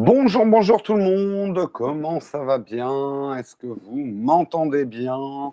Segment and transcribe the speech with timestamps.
[0.00, 1.66] Bonjour, bonjour tout le monde.
[1.72, 3.34] Comment ça va bien?
[3.34, 5.52] Est-ce que vous m'entendez bien?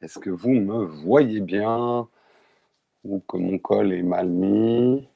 [0.00, 2.06] Est-ce que vous me voyez bien?
[3.02, 5.08] Ou que mon col est mal mis?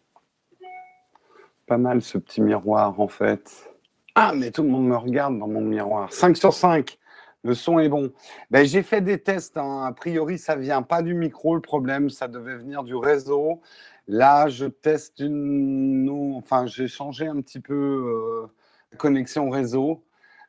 [1.69, 3.73] Pas mal ce petit miroir en fait.
[4.17, 6.13] Ah, mais tout le monde me regarde dans mon miroir.
[6.13, 6.99] 5 sur 5.
[7.45, 8.11] Le son est bon.
[8.51, 9.57] Ben, j'ai fait des tests.
[9.57, 9.85] hein.
[9.87, 11.55] A priori, ça vient pas du micro.
[11.55, 13.61] Le problème, ça devait venir du réseau.
[14.09, 16.11] Là, je teste une.
[16.37, 18.47] Enfin, j'ai changé un petit peu euh,
[18.95, 20.05] connexion réseau.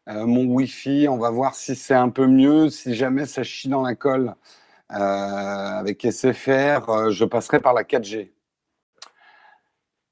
[0.08, 2.70] Euh, mon Wi-Fi, on va voir si c'est un peu mieux.
[2.70, 4.36] Si jamais ça chie dans la colle
[4.91, 8.31] euh, avec SFR, euh, je passerai par la 4G.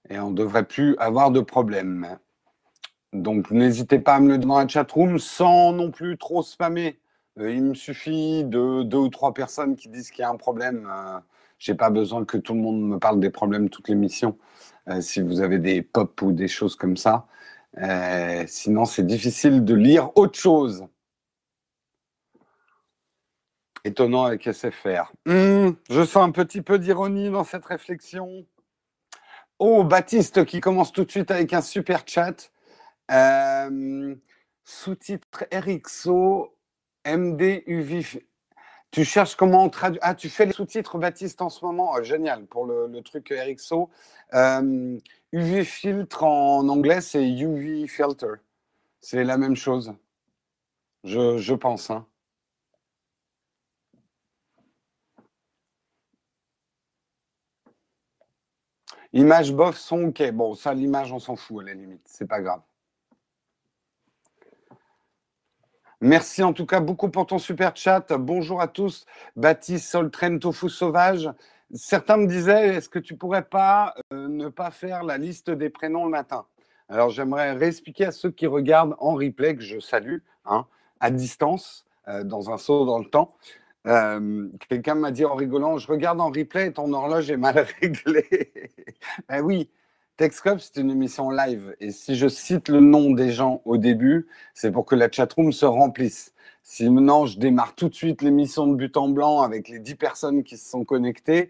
[0.10, 2.18] Et on ne devrait plus avoir de problème.
[3.14, 7.00] Donc, n'hésitez pas à me le dire dans la chatroom sans non plus trop spammer.
[7.38, 10.88] Il me suffit de deux ou trois personnes qui disent qu'il y a un problème.
[10.92, 11.20] Euh,
[11.58, 14.38] j'ai pas besoin que tout le monde me parle des problèmes toute l'émission.
[14.90, 17.28] Euh, si vous avez des pop ou des choses comme ça.
[17.78, 20.86] Euh, sinon, c'est difficile de lire autre chose.
[23.84, 25.12] Étonnant avec SFR.
[25.26, 28.46] Hmm, je sens un petit peu d'ironie dans cette réflexion.
[29.60, 32.52] Oh, Baptiste qui commence tout de suite avec un super chat.
[33.12, 34.16] Euh,
[34.64, 36.56] Sous-titre RXO
[37.06, 38.24] MDUV.
[38.94, 40.00] Tu cherches comment on traduit.
[40.04, 41.94] Ah, tu fais les sous-titres, Baptiste, en ce moment.
[41.96, 43.90] Oh, génial pour le, truc RXO.
[44.36, 45.00] Euh,
[45.34, 48.36] UV filtre en anglais, c'est UV filter.
[49.02, 49.96] C'est la même chose.
[51.06, 51.92] Je, je pense.
[51.92, 52.08] hein.
[59.14, 60.32] Image bof, son ok.
[60.34, 62.04] Bon, ça, l'image, on s'en fout à la limite.
[62.06, 62.62] C'est pas grave.
[66.04, 68.12] Merci en tout cas beaucoup pour ton super chat.
[68.12, 69.06] Bonjour à tous.
[69.38, 71.30] Baptiste Soltren Tofu Sauvage.
[71.74, 75.70] Certains me disaient, est-ce que tu pourrais pas euh, ne pas faire la liste des
[75.70, 76.46] prénoms le matin?
[76.90, 80.66] Alors j'aimerais réexpliquer à ceux qui regardent en replay, que je salue, hein,
[81.00, 83.34] à distance, euh, dans un saut dans le temps.
[83.88, 88.74] Euh, Quelqu'un m'a dit en rigolant, je regarde en replay ton horloge est mal réglée.
[89.30, 89.70] ben oui,
[90.16, 91.76] Texcop, c'est une émission live.
[91.80, 95.52] Et si je cite le nom des gens au début, c'est pour que la chatroom
[95.52, 96.34] se remplisse.
[96.62, 99.96] Si maintenant je démarre tout de suite l'émission de but en blanc avec les 10
[99.96, 101.50] personnes qui se sont connectées,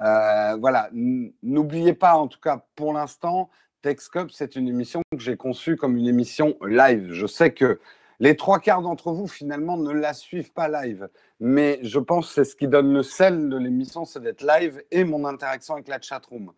[0.00, 3.50] euh, voilà, n'oubliez pas, en tout cas pour l'instant,
[3.82, 7.08] Texcop, c'est une émission que j'ai conçue comme une émission live.
[7.10, 7.80] Je sais que
[8.20, 11.08] les trois quarts d'entre vous, finalement, ne la suivent pas live.
[11.40, 14.82] Mais je pense que c'est ce qui donne le sel de l'émission, c'est d'être live
[14.92, 16.52] et mon interaction avec la chatroom.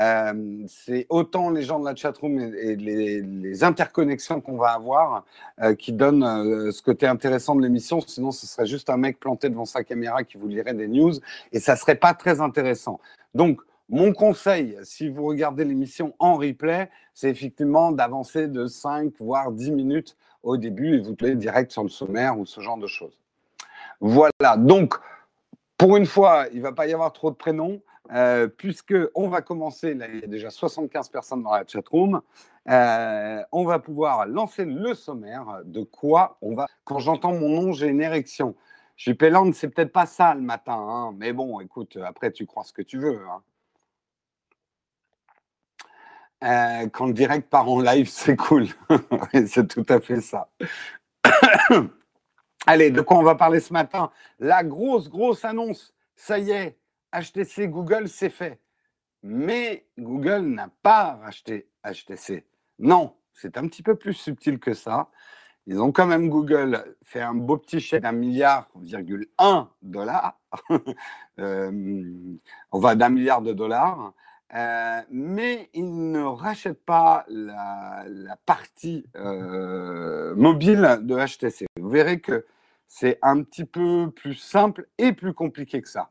[0.00, 5.24] Euh, c'est autant les gens de la chatroom et, et les, interconnexions qu'on va avoir
[5.62, 8.00] euh, qui donnent euh, ce côté intéressant de l'émission.
[8.00, 11.12] Sinon, ce serait juste un mec planté devant sa caméra qui vous lirait des news
[11.52, 12.98] et ça serait pas très intéressant.
[13.34, 19.52] Donc, mon conseil, si vous regardez l'émission en replay, c'est effectivement d'avancer de 5 voire
[19.52, 22.86] 10 minutes au début et vous tombez direct sur le sommaire ou ce genre de
[22.86, 23.16] choses.
[24.00, 24.94] Voilà, donc
[25.84, 29.28] pour une fois, il ne va pas y avoir trop de prénoms, euh, puisque on
[29.28, 32.22] va commencer, là il y a déjà 75 personnes dans la chatroom,
[32.70, 36.68] euh, on va pouvoir lancer le sommaire de quoi on va...
[36.84, 38.54] Quand j'entends mon nom, j'ai une érection.
[39.18, 42.72] Pélande, c'est peut-être pas ça le matin, hein, mais bon, écoute, après tu crois ce
[42.72, 43.20] que tu veux.
[43.28, 43.42] hein.
[46.44, 48.68] Euh, quand le direct part en live, c'est cool.
[49.46, 50.48] C'est tout à fait ça.
[52.66, 54.10] Allez, de quoi on va parler ce matin?
[54.38, 55.94] La grosse, grosse annonce.
[56.16, 56.78] Ça y est,
[57.12, 58.58] HTC Google, c'est fait.
[59.22, 62.46] Mais Google n'a pas racheté HTC.
[62.78, 65.10] Non, c'est un petit peu plus subtil que ça.
[65.66, 70.38] Ils ont quand même Google fait un beau petit chèque d'un milliard, virgule un dollar.
[71.38, 72.38] On
[72.72, 74.12] va d'un milliard de dollars.
[74.54, 81.66] Euh, mais ils ne rachètent pas la, la partie euh, mobile de HTC.
[81.80, 82.46] Vous verrez que
[82.86, 86.10] c'est un petit peu plus simple et plus compliqué que ça.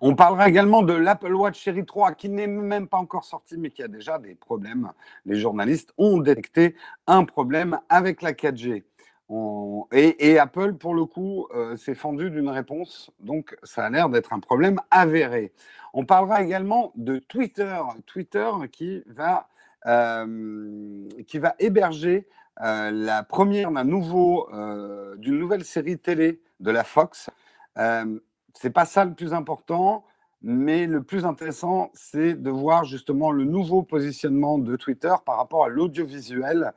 [0.00, 3.70] On parlera également de l'Apple Watch Série 3 qui n'est même pas encore sorti mais
[3.70, 4.92] qui a déjà des problèmes.
[5.24, 6.76] Les journalistes ont détecté
[7.06, 8.84] un problème avec la 4G.
[9.28, 13.10] On- Et, Apple, pour le coup, euh, s'est fendu d'une réponse.
[13.20, 15.52] Donc, ça a l'air d'être un problème avéré.
[15.94, 17.80] On parlera également de Twitter.
[18.06, 19.48] Twitter qui va,
[19.86, 22.28] euh, qui va héberger
[22.60, 27.30] la première d'un nouveau, euh, d'une nouvelle série télé de la Fox.
[27.78, 28.18] Euh,
[28.54, 30.04] c'est pas ça le plus important,
[30.42, 35.64] mais le plus intéressant, c'est de voir justement le nouveau positionnement de Twitter par rapport
[35.64, 36.72] à l'audiovisuel.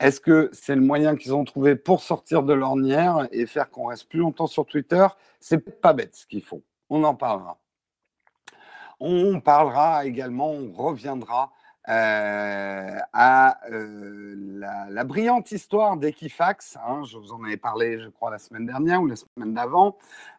[0.00, 3.86] Est-ce que c'est le moyen qu'ils ont trouvé pour sortir de l'ornière et faire qu'on
[3.86, 5.06] reste plus longtemps sur Twitter?
[5.40, 6.62] C'est pas bête ce qu'ils font.
[6.90, 7.58] On en parlera.
[9.00, 11.52] On parlera également, on reviendra
[11.88, 14.34] euh, à euh,
[14.90, 16.76] la, brillante histoire d'Equifax.
[16.86, 19.96] Hein, je vous en avais parlé, je crois, la semaine dernière ou la semaine d'avant.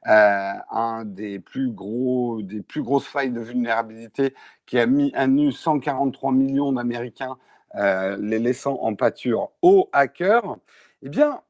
[0.07, 4.35] Euh, un des plus gros, des plus grosses failles de vulnérabilité
[4.67, 7.37] qui a mis à nu 143 millions d'Américains,
[7.73, 10.57] les laissant en pâture aux hackers.
[11.01, 11.41] Eh bien,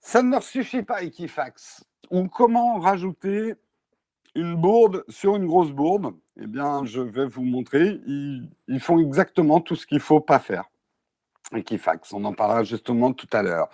[0.00, 1.84] ça ne leur suffit pas, Equifax.
[2.10, 3.54] Ou comment rajouter
[4.34, 8.00] une bourde sur une grosse bourde, eh bien, je vais vous montrer.
[8.06, 10.64] Ils, font exactement tout ce qu'il ne faut pas faire.
[11.54, 13.68] Equifax, on en parlera justement tout à l'heure.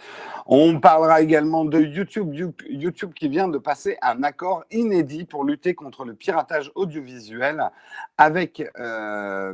[0.46, 2.32] On parlera également de YouTube,
[2.68, 7.70] YouTube qui vient de passer un accord inédit pour lutter contre le piratage audiovisuel
[8.16, 9.52] avec euh,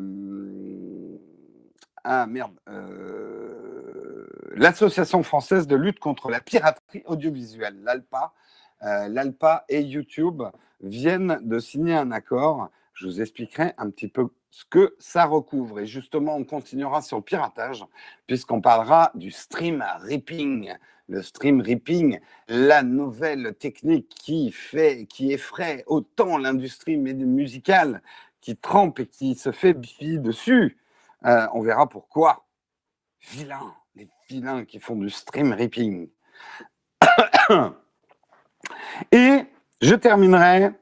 [2.04, 8.32] ah merde, euh, l'association française de lutte contre la piraterie audiovisuelle, l'ALPA,
[8.82, 10.42] euh, l'ALPA et YouTube
[10.80, 12.70] viennent de signer un accord.
[13.00, 15.80] Je vous expliquerai un petit peu ce que ça recouvre.
[15.80, 17.82] Et justement, on continuera sur le piratage,
[18.26, 20.70] puisqu'on parlera du stream ripping.
[21.08, 28.02] Le stream ripping, la nouvelle technique qui fait, qui effraie autant l'industrie musicale,
[28.42, 30.76] qui trempe et qui se fait bifi dessus.
[31.24, 32.44] Euh, on verra pourquoi.
[33.30, 36.10] Vilains, les vilains qui font du stream ripping.
[39.10, 39.46] Et
[39.80, 40.72] je terminerai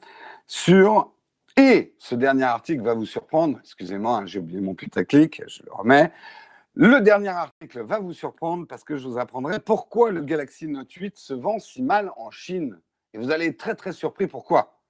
[0.49, 1.13] sur,
[1.59, 5.73] et ce dernier article va vous surprendre, excusez-moi, hein, j'ai oublié mon putaclic, je le
[5.73, 6.13] remets.
[6.75, 10.93] Le dernier article va vous surprendre parce que je vous apprendrai pourquoi le Galaxy Note
[10.93, 12.79] 8 se vend si mal en Chine.
[13.13, 14.81] Et vous allez être très très surpris pourquoi?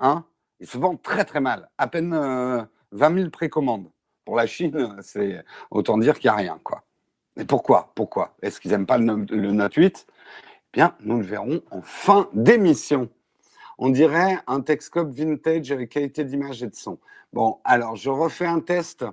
[0.00, 0.24] Hein?
[0.58, 3.88] Il se vend très très mal, à peine 20 euh, 000 précommandes.
[4.24, 6.60] Pour la Chine, c'est autant dire qu'il n'y a rien.
[6.64, 6.82] Quoi.
[7.36, 7.92] Et pourquoi?
[7.94, 8.34] Pourquoi?
[8.42, 10.04] Est-ce qu'ils n'aiment pas le, le Note 8
[10.72, 13.08] Bien, nous le verrons en fin d'émission.
[13.78, 16.98] On dirait un Texcope vintage avec qualité d'image et de son.
[17.32, 19.04] Bon, alors je refais un test.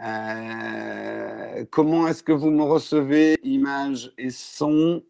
[0.00, 5.02] Euh, comment est-ce que vous me recevez, image et son?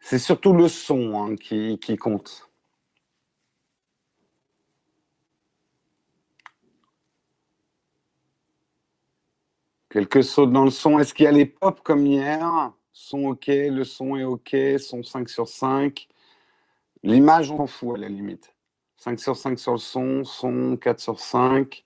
[0.00, 2.48] C'est surtout le son hein, qui, qui compte.
[9.90, 10.98] Quelques sauts dans le son.
[10.98, 12.72] Est-ce qu'il y a les pop comme hier?
[12.92, 16.08] Son OK, le son est OK, son 5 sur 5.
[17.02, 18.54] L'image, on s'en fout à la limite.
[18.96, 21.84] 5 sur 5 sur le son, son 4 sur 5.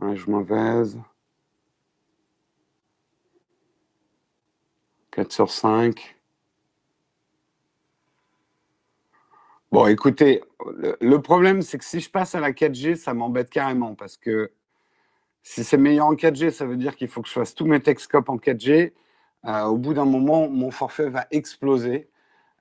[0.00, 0.98] Image mauvaise.
[5.10, 6.16] 4 sur 5.
[9.70, 10.42] Bon, écoutez,
[11.00, 14.52] le, problème, c'est que si je passe à la 4G, ça m'embête carrément parce que
[15.42, 17.80] si c'est meilleur en 4G, ça veut dire qu'il faut que je fasse tous mes
[17.80, 18.92] Texcopes en 4G.
[19.46, 22.08] Euh, au bout d'un moment, mon forfait va exploser.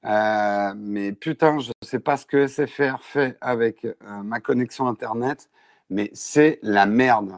[0.05, 4.87] Euh, mais putain, je ne sais pas ce que SFR fait avec euh, ma connexion
[4.87, 5.49] Internet,
[5.89, 7.33] mais c'est la merde.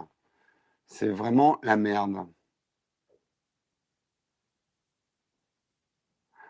[0.88, 2.28] C'est vraiment la merde.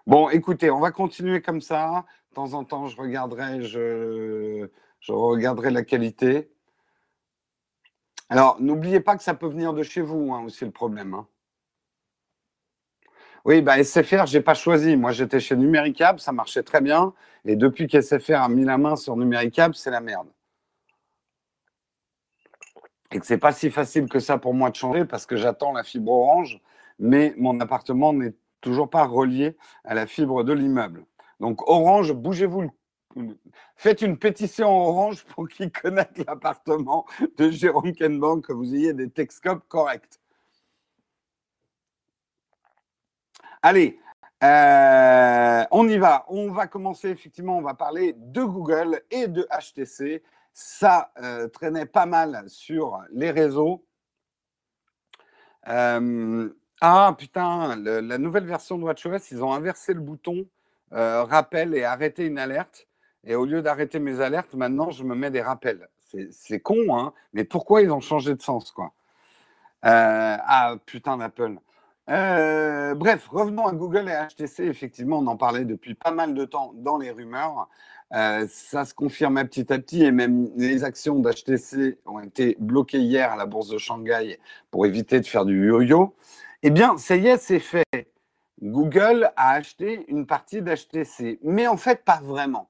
[0.07, 2.05] Bon, écoutez, on va continuer comme ça.
[2.29, 4.69] De temps en temps, je regarderai, je,
[5.07, 6.51] regarderai la qualité.
[8.29, 11.13] Alors, n'oubliez pas que ça peut venir de chez vous hein, aussi le problème.
[11.15, 11.27] Hein.
[13.45, 14.95] Oui, bah, SFR, j'ai pas choisi.
[14.97, 17.13] Moi, j'étais chez Numéricable, ça marchait très bien.
[17.45, 20.27] Et depuis qu'SFR a mis la main sur Numéricable, c'est la merde.
[23.11, 25.73] Et que c'est pas si facile que ça pour moi de changer parce que j'attends
[25.73, 26.59] la fibre orange,
[26.97, 31.05] mais mon appartement n'est toujours pas relié à la fibre de l'immeuble.
[31.39, 32.71] Donc Orange, bougez-vous.
[33.75, 37.05] Faites une pétition Orange pour qu'ils connectent l'appartement
[37.37, 40.19] de Jérôme Kenbank, que vous ayez des Texcopes corrects.
[43.67, 43.99] Allez,
[44.43, 46.25] euh, on y va.
[46.27, 50.21] On va commencer effectivement, on va parler de Google et de HTC.
[50.53, 53.83] Ça euh, traînait pas mal sur les réseaux.
[55.67, 56.47] Euh,
[56.79, 60.45] ah putain, la nouvelle version de WatchOS, ils ont inversé le bouton
[60.91, 62.87] rappel et arrêter une alerte.
[63.23, 65.89] Et au lieu d'arrêter mes alertes, maintenant je me mets des rappels.
[66.29, 68.93] C'est con, hein, mais pourquoi ils ont changé de sens, quoi?
[69.81, 71.57] Ah putain d'Apple.
[72.09, 74.65] Euh, bref, revenons à Google et HTC.
[74.65, 77.67] Effectivement, on en parlait depuis pas mal de temps dans les rumeurs.
[78.13, 82.99] Euh, ça se confirme petit à petit et même les actions d'HTC ont été bloquées
[82.99, 86.15] hier à la bourse de Shanghai pour éviter de faire du yo-yo.
[86.61, 87.83] Eh bien, ça y est, c'est fait.
[88.61, 92.69] Google a acheté une partie d'HTC, mais en fait, pas vraiment.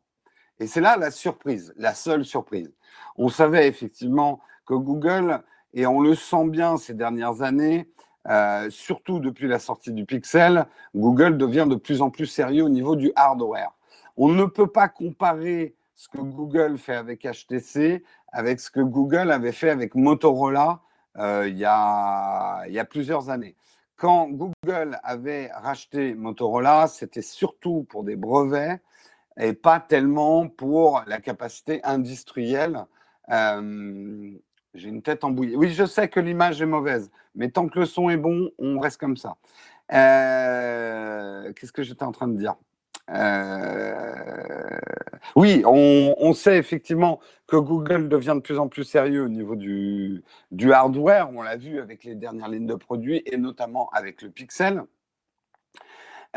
[0.59, 2.73] Et c'est là la surprise, la seule surprise.
[3.17, 7.89] On savait effectivement que Google, et on le sent bien ces dernières années,
[8.27, 10.65] euh, surtout depuis la sortie du Pixel,
[10.95, 13.73] Google devient de plus en plus sérieux au niveau du hardware.
[14.17, 18.03] On ne peut pas comparer ce que Google fait avec HTC
[18.35, 20.81] avec ce que Google avait fait avec Motorola
[21.17, 23.55] euh, il, y a, plusieurs années.
[23.95, 28.81] Quand Google avait racheté Motorola, c'était surtout pour des brevets
[29.39, 32.85] et pas tellement pour la capacité industrielle.
[33.31, 34.31] Euh,
[34.75, 35.55] j'ai une tête embouillée.
[35.55, 38.79] Oui, je sais que l'image est mauvaise, mais tant que le son est bon, on
[38.79, 39.37] reste comme ça.
[39.93, 42.55] Euh, qu'est-ce que j'étais en train de dire?
[43.11, 44.77] Euh,
[45.35, 50.23] Oui, on, sait effectivement que Google devient de plus en plus sérieux au niveau du,
[50.51, 51.29] du hardware.
[51.33, 54.83] On l'a vu avec les dernières lignes de produits et notamment avec le Pixel.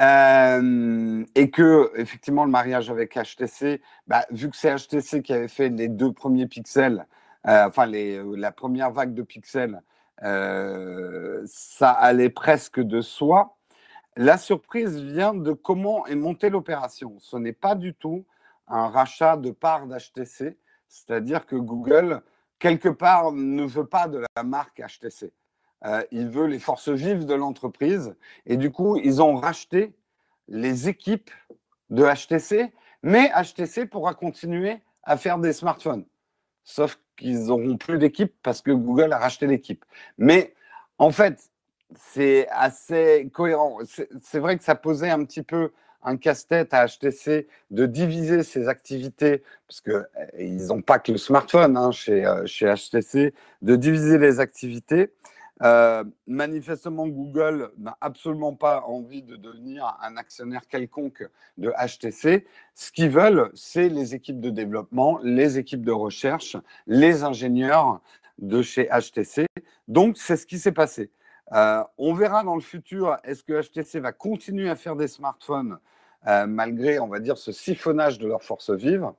[0.00, 5.48] Euh, et que effectivement le mariage avec HTC, bah, vu que c'est HTC qui avait
[5.48, 7.06] fait les deux premiers pixels,
[7.48, 9.82] enfin les, la première vague de pixels,
[10.22, 13.56] euh, ça allait presque de soi.
[14.16, 17.16] La surprise vient de comment est montée l'opération.
[17.20, 18.26] Ce n'est pas du tout
[18.66, 22.22] un rachat de parts d'HTC, c'est-à-dire que Google,
[22.58, 25.32] quelque part, ne veut pas de la marque HTC.
[25.84, 28.16] Euh, il veut les forces vives de l'entreprise.
[28.44, 29.94] Et du coup, ils ont racheté
[30.48, 31.30] les équipes
[31.90, 36.04] de HTC, mais HTC pourra continuer à faire des smartphones.
[36.68, 39.86] Sauf qu'ils n'auront plus d'équipe parce que Google a racheté l'équipe.
[40.18, 40.52] Mais
[40.98, 41.50] en fait,
[41.96, 43.78] c'est assez cohérent.
[44.20, 45.70] C'est vrai que ça posait un petit peu
[46.02, 51.78] un casse-tête à HTC de diviser ses activités, parce qu'ils n'ont pas que le smartphone
[51.78, 53.32] hein, chez, euh, chez HTC,
[53.62, 55.10] de diviser les activités.
[55.62, 62.46] Euh, manifestement, Google n'a absolument pas envie de devenir un actionnaire quelconque de HTC.
[62.74, 68.00] Ce qu'ils veulent, c'est les équipes de développement, les équipes de recherche, les ingénieurs
[68.38, 69.46] de chez HTC.
[69.88, 71.10] Donc, c'est ce qui s'est passé.
[71.52, 75.78] Euh, on verra dans le futur, est-ce que HTC va continuer à faire des smartphones
[76.26, 79.10] euh, malgré, on va dire, ce siphonnage de leurs forces vives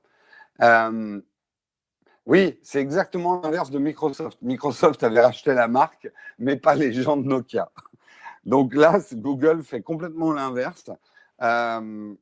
[2.30, 4.38] oui, c'est exactement l'inverse de Microsoft.
[4.44, 7.72] Microsoft avait racheté la marque, mais pas les gens de Nokia.
[8.46, 10.92] Donc là, Google fait complètement l'inverse.
[11.42, 12.14] Euh,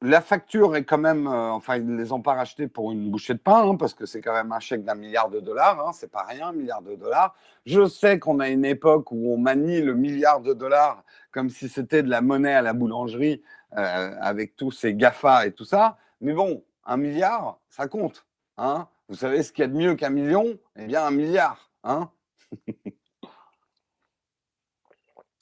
[0.00, 3.10] la facture est quand même, euh, enfin, ils ne les ont pas rachetés pour une
[3.10, 5.86] bouchée de pain, hein, parce que c'est quand même un chèque d'un milliard de dollars,
[5.86, 7.34] hein, c'est pas rien, un milliard de dollars.
[7.66, 11.68] Je sais qu'on a une époque où on manie le milliard de dollars comme si
[11.68, 13.42] c'était de la monnaie à la boulangerie,
[13.76, 18.26] euh, avec tous ces GAFA et tout ça, mais bon, un milliard, ça compte.
[18.56, 20.58] Hein Vous savez ce qu'il y a de mieux qu'un million?
[20.76, 21.70] Eh bien, un milliard.
[21.84, 22.10] Hein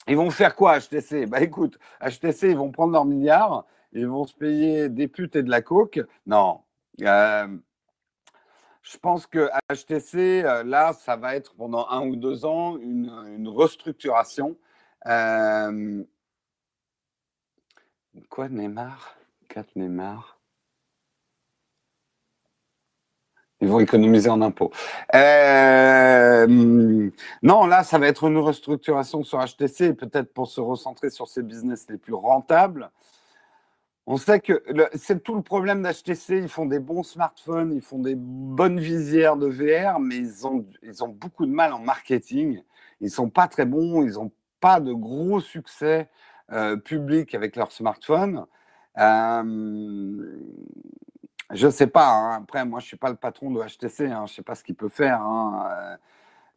[0.07, 4.25] ils vont faire quoi, HTC Bah écoute, HTC, ils vont prendre leur milliard, ils vont
[4.25, 5.99] se payer des putes et de la coke.
[6.25, 6.61] Non.
[7.01, 7.47] Euh,
[8.83, 13.47] je pense que HTC, euh, là, ça va être pendant un ou deux ans une,
[13.47, 14.57] restructuration.
[15.07, 16.03] Euh,
[18.29, 19.15] quoi, Neymar?
[19.49, 20.40] 4 Neymar
[23.61, 24.71] Ils vont économiser en impôts.
[25.13, 26.47] Euh,
[27.43, 31.43] non, là, ça va être une restructuration sur HTC, peut-être pour se recentrer sur ses
[31.43, 32.89] business les plus rentables.
[34.07, 34.63] On sait que
[34.95, 36.39] c'est tout le problème d'HTC.
[36.39, 40.65] Ils font des bons smartphones, ils font des bonnes visières de VR, mais ils ont,
[41.09, 42.63] beaucoup de mal en marketing.
[42.99, 46.09] Ils ne sont pas très bons, ils n'ont pas de gros succès
[46.51, 48.47] euh, public avec leurs smartphones.
[48.97, 50.39] Euh,
[51.53, 52.09] je ne sais pas.
[52.09, 52.41] Hein.
[52.43, 54.05] Après, moi, je ne suis pas le patron de HTC.
[54.05, 54.25] Hein.
[54.27, 55.21] Je ne sais pas ce qu'il peut faire.
[55.21, 55.97] Hein.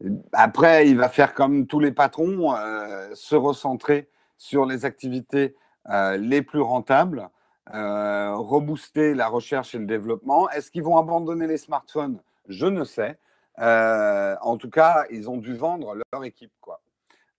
[0.05, 5.57] Euh, après, il va faire comme tous les patrons, euh, se recentrer sur les activités
[5.89, 7.29] euh, les plus rentables,
[7.67, 10.51] rebooster la recherche et le développement.
[10.51, 12.21] Est-ce qu'ils vont abandonner les smartphones?
[12.49, 13.19] Je ne sais.
[13.57, 16.53] en tout cas, ils ont dû vendre leur équipe.
[16.61, 16.81] Quoi.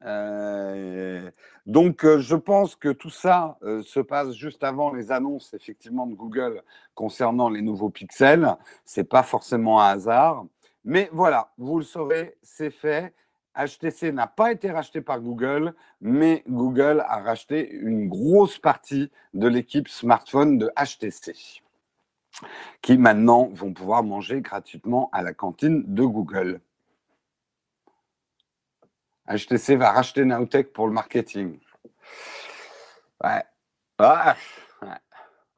[0.06, 1.32] Euh,
[1.66, 6.06] donc, euh, je pense que tout ça euh, se passe juste avant les annonces effectivement
[6.06, 6.62] de Google
[6.94, 8.56] concernant les nouveaux pixels.
[8.86, 10.46] C'est pas forcément un hasard,
[10.84, 13.14] mais voilà, vous le saurez, c'est fait.
[13.56, 19.48] HTC n'a pas été racheté par Google, mais Google a racheté une grosse partie de
[19.48, 21.62] l'équipe smartphone de HTC,
[22.82, 26.60] qui maintenant vont pouvoir manger gratuitement à la cantine de Google.
[29.28, 31.60] HTC va racheter Nowtech pour le marketing.
[33.24, 33.44] Ouais.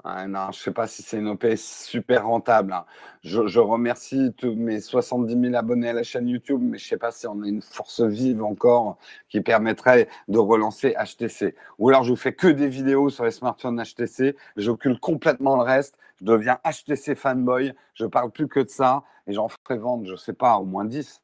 [0.09, 2.71] Ah, non, je ne sais pas si c'est une OP super rentable.
[2.71, 2.85] Hein.
[3.23, 6.97] Je, remercie tous mes 70 000 abonnés à la chaîne YouTube, mais je ne sais
[6.97, 8.97] pas si on a une force vive encore
[9.27, 11.55] qui permettrait de relancer HTC.
[11.79, 15.63] Ou alors je vous fais que des vidéos sur les smartphones HTC, j'occupe complètement le
[15.63, 20.05] reste, je deviens HTC fanboy, je parle plus que de ça, et j'en ferai vendre,
[20.05, 21.21] je ne sais pas, au moins 10.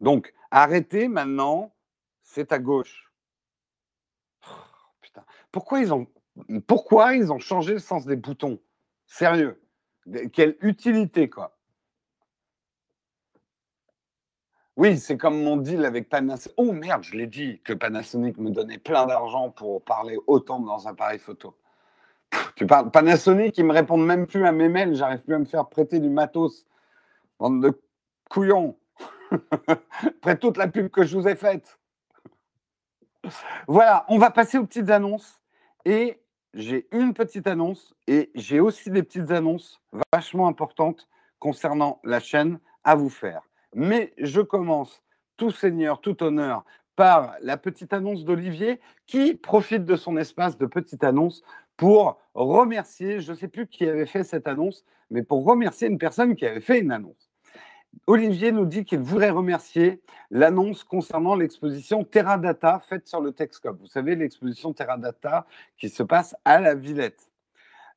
[0.00, 1.74] Donc, arrêtez maintenant,
[2.22, 3.12] c'est à gauche.
[5.00, 5.24] Putain.
[5.52, 6.06] Pourquoi ils ont.
[6.66, 8.58] pourquoi ils ont changé le sens des boutons?
[9.06, 9.62] Sérieux.
[10.32, 11.56] Quelle utilité, quoi.
[14.76, 16.54] Oui, c'est comme mon deal avec Panasonic.
[16.58, 20.86] Oh merde, je l'ai dit, que Panasonic me donnait plein d'argent pour parler autant dans
[20.86, 21.56] un appareil photo.
[22.56, 25.46] tu parles Panasonic, ils me répondent même plus à mes mails, j'arrive plus à me
[25.46, 26.66] faire prêter du matos.
[27.38, 27.82] Bande de
[28.28, 28.76] couillons.
[30.02, 31.78] Après toute la pub que je vous ai faite.
[33.66, 35.40] Voilà, on va passer aux petites annonces.
[35.84, 36.20] Et
[36.54, 39.80] j'ai une petite annonce et j'ai aussi des petites annonces
[40.12, 43.42] vachement importantes concernant la chaîne à vous faire.
[43.74, 45.02] Mais je commence,
[45.36, 46.64] tout seigneur, tout honneur,
[46.96, 51.42] par la petite annonce d'Olivier qui profite de son espace de petite annonce
[51.76, 55.98] pour remercier, je ne sais plus qui avait fait cette annonce, mais pour remercier une
[55.98, 57.25] personne qui avait fait une annonce.
[58.08, 63.80] Olivier nous dit qu'il voudrait remercier l'annonce concernant l'exposition Terra Data faite sur le Texcope.
[63.80, 65.44] Vous savez, l'exposition Terra Data
[65.76, 67.32] qui se passe à la Villette.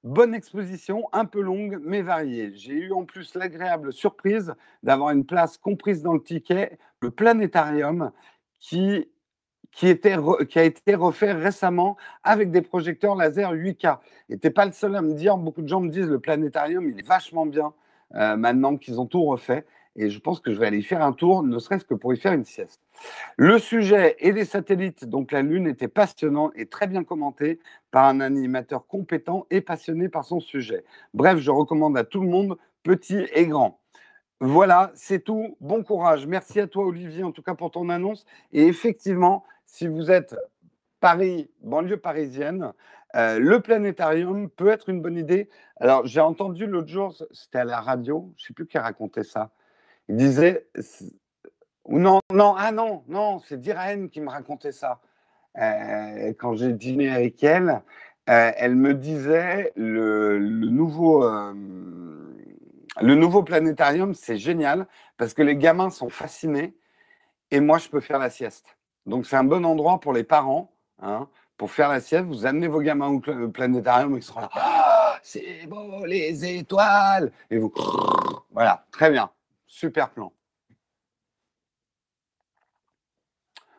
[0.03, 2.53] Bonne exposition, un peu longue mais variée.
[2.55, 8.11] J'ai eu en plus l'agréable surprise d'avoir une place comprise dans le ticket, le planétarium,
[8.59, 9.07] qui,
[9.71, 10.15] qui, était
[10.55, 13.99] a été refait récemment avec des projecteurs laser 8K.
[14.29, 16.89] Et n'es pas le seul à me dire, beaucoup de gens me disent le planétarium,
[16.89, 17.73] il est vachement bien
[18.15, 21.13] euh, maintenant qu'ils ont tout refait et je pense que je vais aller faire un
[21.13, 22.81] tour, ne serait-ce que pour y faire une sieste.
[23.37, 27.59] Le sujet et les satellites, donc la Lune, était passionnant et très bien commenté
[27.91, 30.83] par un animateur compétent et passionné par son sujet.
[31.13, 33.79] Bref, je recommande à tout le monde, petit et grand.
[34.41, 35.57] Voilà, c'est tout.
[35.59, 36.25] Bon courage.
[36.25, 38.25] Merci à toi, Olivier, en tout cas pour ton annonce.
[38.53, 40.35] Et effectivement, si vous êtes
[41.01, 42.73] Paris, banlieue parisienne,
[43.15, 45.49] euh, le planétarium peut être une bonne idée.
[45.77, 49.23] Alors, j'ai entendu l'autre jour, c'était à la radio, je ne sais plus qui racontait
[49.23, 49.51] ça.
[50.09, 50.67] Disait,
[51.87, 54.99] non, non, ah non, non, c'est Diraen qui me racontait ça.
[55.57, 57.81] Euh, quand j'ai dîné avec elle,
[58.29, 61.53] euh, elle me disait le, nouveau, euh,
[63.01, 64.87] le nouveau planétarium, c'est génial
[65.17, 66.75] parce que les gamins sont fascinés
[67.51, 68.77] et moi, je peux faire la sieste.
[69.05, 72.25] Donc, c'est un bon endroit pour les parents hein, pour faire la sieste.
[72.25, 74.49] Vous amenez vos gamins au planétarium, ils seront là.
[74.53, 77.73] Ah, c'est beau, les étoiles Et vous.
[78.51, 79.29] Voilà, très bien.
[79.69, 80.33] Super plan.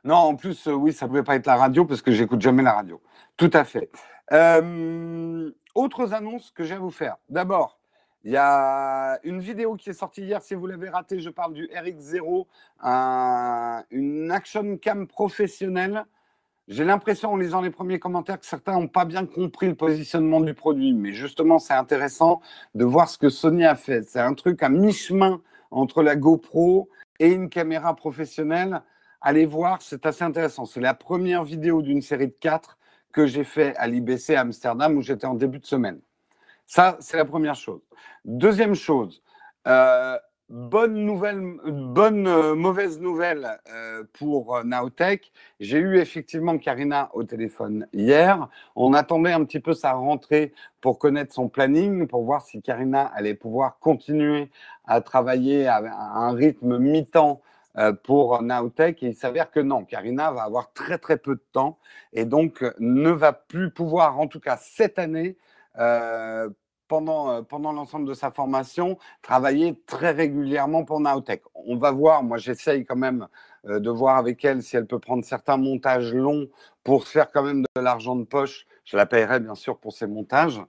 [0.05, 2.41] Non, en plus, euh, oui, ça ne pouvait pas être la radio parce que j'écoute
[2.41, 3.03] jamais la radio.
[3.37, 3.91] Tout à fait.
[4.33, 7.17] Euh, autres annonces que j'ai à vous faire.
[7.29, 7.81] D'abord,
[8.23, 10.41] il y a une vidéo qui est sortie hier.
[10.41, 12.47] Si vous l'avez raté, je parle du RX0,
[13.91, 16.07] une action cam professionnelle
[16.71, 20.41] j'ai l'impression en lisant les premiers commentaires que certains n'ont pas bien compris le positionnement
[20.41, 22.41] du produit, mais justement, c'est intéressant
[22.77, 24.05] de voir ce que Sony a fait.
[24.05, 28.83] C'est un truc à mi-chemin entre la GoPro et une caméra professionnelle.
[29.21, 30.65] Allez voir, c'est assez intéressant.
[30.65, 32.79] C'est la première vidéo d'une série de quatre
[33.13, 36.01] que j'ai fait à l'IBC à Amsterdam où j'étais en début de semaine.
[36.67, 37.81] Ça, c'est la première chose.
[38.25, 39.23] Deuxième chose,
[39.67, 40.17] euh,
[40.51, 45.33] bonne nouvelle, bonne euh, mauvaise nouvelle euh, pour euh, Naotech.
[45.61, 48.49] J'ai eu effectivement Karina au téléphone hier.
[48.75, 53.03] On attendait un petit peu sa rentrée pour connaître son planning, pour voir si Karina
[53.15, 54.51] allait pouvoir continuer
[54.85, 57.41] à travailler à un rythme mi-temps
[58.03, 59.03] pour Naotech.
[59.03, 61.79] Et il s'avère que non, Karina va avoir très très peu de temps
[62.13, 65.37] et donc ne va plus pouvoir, en tout cas cette année,
[65.79, 66.49] euh,
[66.91, 71.43] pendant l'ensemble de sa formation, travailler très régulièrement pour Naotech.
[71.55, 73.29] On va voir, moi j'essaye quand même
[73.67, 76.49] euh, de voir avec elle si elle peut prendre certains montages longs
[76.83, 78.67] pour faire quand même de l'argent de poche.
[78.85, 80.61] Je la paierai bien sûr pour ces montages.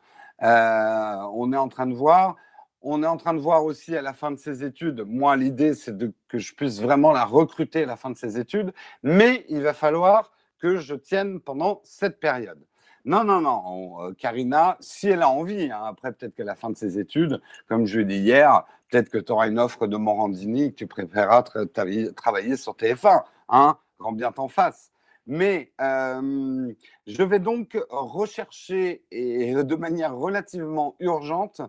[0.43, 2.35] Euh, on est en train de voir.
[2.83, 5.03] On est en train de voir aussi à la fin de ses études.
[5.07, 5.95] Moi, l'idée, c'est
[6.27, 8.73] que je puisse vraiment la recruter à la fin de ses études.
[9.03, 12.63] Mais il va falloir que je tienne pendant cette période.
[13.05, 14.09] Non, non, non.
[14.09, 17.41] Euh, Karina, si elle a envie, hein, après peut-être qu'à la fin de ses études,
[17.67, 20.87] comme je l'ai dit hier, peut-être que tu auras une offre de Morandini que tu
[20.87, 24.91] préféreras travailler sur TF1, hein, grand bien t'en fasse.
[25.25, 26.73] Mais euh,
[27.07, 31.61] je vais donc rechercher, et de manière relativement urgente,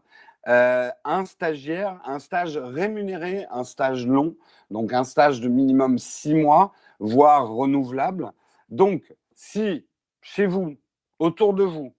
[0.49, 4.35] euh, un stagiaire, un stage rémunéré, un stage long,
[4.71, 8.33] donc un stage de minimum six mois, voire renouvelable.
[8.69, 9.87] Donc, si
[10.21, 10.77] chez vous,
[11.23, 11.95] autour de vous,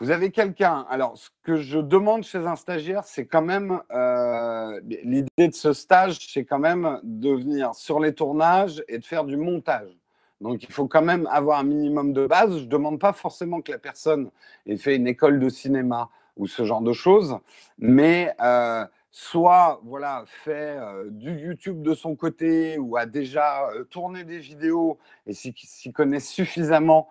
[0.00, 0.84] vous avez quelqu'un.
[0.90, 5.72] Alors, ce que je demande chez un stagiaire, c'est quand même euh, l'idée de ce
[5.72, 9.96] stage, c'est quand même de venir sur les tournages et de faire du montage.
[10.40, 12.58] Donc, il faut quand même avoir un minimum de base.
[12.58, 14.30] Je ne demande pas forcément que la personne
[14.66, 17.38] ait fait une école de cinéma ou ce genre de choses,
[17.78, 24.24] mais euh, soit voilà fait euh, du YouTube de son côté ou a déjà tourné
[24.24, 27.08] des vidéos et s'y connaît suffisamment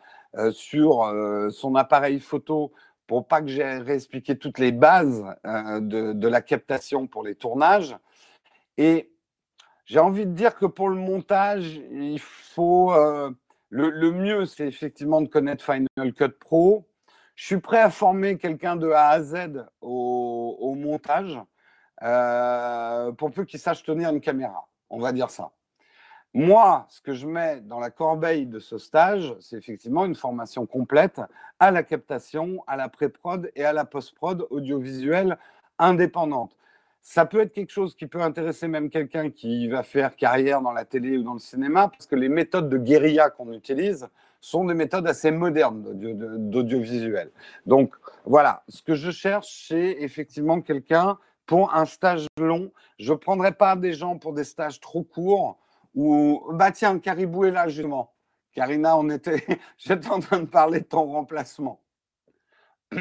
[0.52, 1.14] sur
[1.52, 2.72] son appareil photo
[3.08, 7.96] pour pas que j'ai réexpliqué toutes les bases de, de, la captation pour les tournages.
[8.78, 9.12] Et
[9.86, 12.94] j'ai envie de dire que pour le montage, il faut
[13.72, 16.88] le, mieux, c'est effectivement de connaître Final Cut Pro.
[17.36, 21.40] Je suis prêt à former quelqu'un de A à Z au, montage
[22.04, 24.68] euh, pour peu qu'il sache tenir une caméra.
[24.90, 25.52] On va dire ça.
[26.34, 30.66] Moi, ce que je mets dans la corbeille de ce stage, c'est effectivement une formation
[30.66, 31.22] complète
[31.60, 35.38] à la captation, à la pré-prod et à la post-prod audiovisuelle
[35.78, 36.56] indépendante
[37.02, 40.72] ça peut être quelque chose qui peut intéresser même quelqu'un qui va faire carrière dans
[40.72, 44.08] la télé ou dans le cinéma, parce que les méthodes de guérilla qu'on utilise
[44.40, 45.84] sont des méthodes assez modernes
[46.50, 47.32] d'audiovisuel.
[47.66, 52.72] Donc voilà, ce que je cherche, c'est effectivement quelqu'un pour un stage long.
[53.00, 55.58] Je ne prendrai pas des gens pour des stages trop courts
[55.96, 58.14] ou, bah tiens, Caribou est là justement.
[58.54, 59.46] Karina, on était,
[59.78, 61.82] j'étais en train de parler de ton remplacement.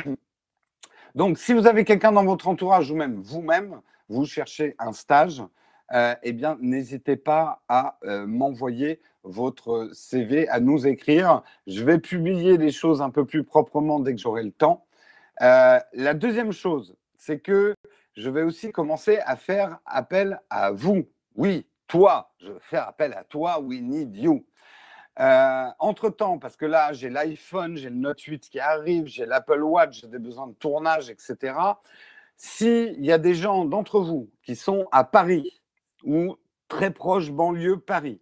[1.15, 5.43] Donc, si vous avez quelqu'un dans votre entourage ou même vous-même, vous cherchez un stage,
[5.93, 11.43] euh, eh bien, n'hésitez pas à euh, m'envoyer votre CV, à nous écrire.
[11.67, 14.87] Je vais publier les choses un peu plus proprement dès que j'aurai le temps.
[15.43, 17.75] Euh, la deuxième chose, c'est que
[18.17, 21.09] je vais aussi commencer à faire appel à vous.
[21.35, 23.59] Oui, toi, je faire appel à toi.
[23.61, 24.47] We need you.
[25.19, 29.61] Euh, entre-temps, parce que là, j'ai l'iPhone, j'ai le Note 8 qui arrive, j'ai l'Apple
[29.61, 31.55] Watch, j'ai des besoins de tournage, etc.
[32.37, 35.61] S'il y a des gens d'entre vous qui sont à Paris
[36.05, 36.37] ou
[36.69, 38.21] très proche banlieue Paris,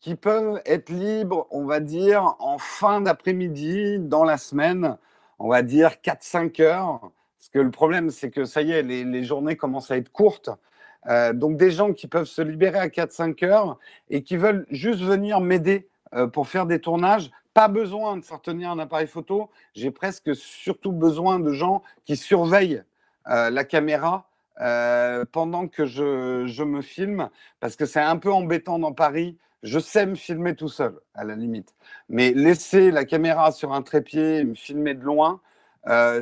[0.00, 4.96] qui peuvent être libres, on va dire, en fin d'après-midi, dans la semaine,
[5.38, 9.22] on va dire 4-5 heures, parce que le problème, c'est que ça y est, les,
[9.22, 10.50] journées commencent à être courtes.
[11.08, 13.78] Euh, donc des gens qui peuvent se libérer à 4-5 heures
[14.10, 17.30] et qui veulent juste venir m'aider euh, pour faire des tournages.
[17.54, 19.50] Pas besoin de faire tenir un appareil photo.
[19.74, 22.82] J'ai presque surtout besoin de gens qui surveillent
[23.28, 24.28] euh, la caméra
[25.32, 27.28] pendant que je, je, me filme,
[27.60, 29.36] parce que c'est un peu embêtant dans Paris.
[29.62, 31.74] Je sais me filmer tout seul, à la limite.
[32.08, 35.42] Mais laisser la caméra sur un trépied, me filmer de loin,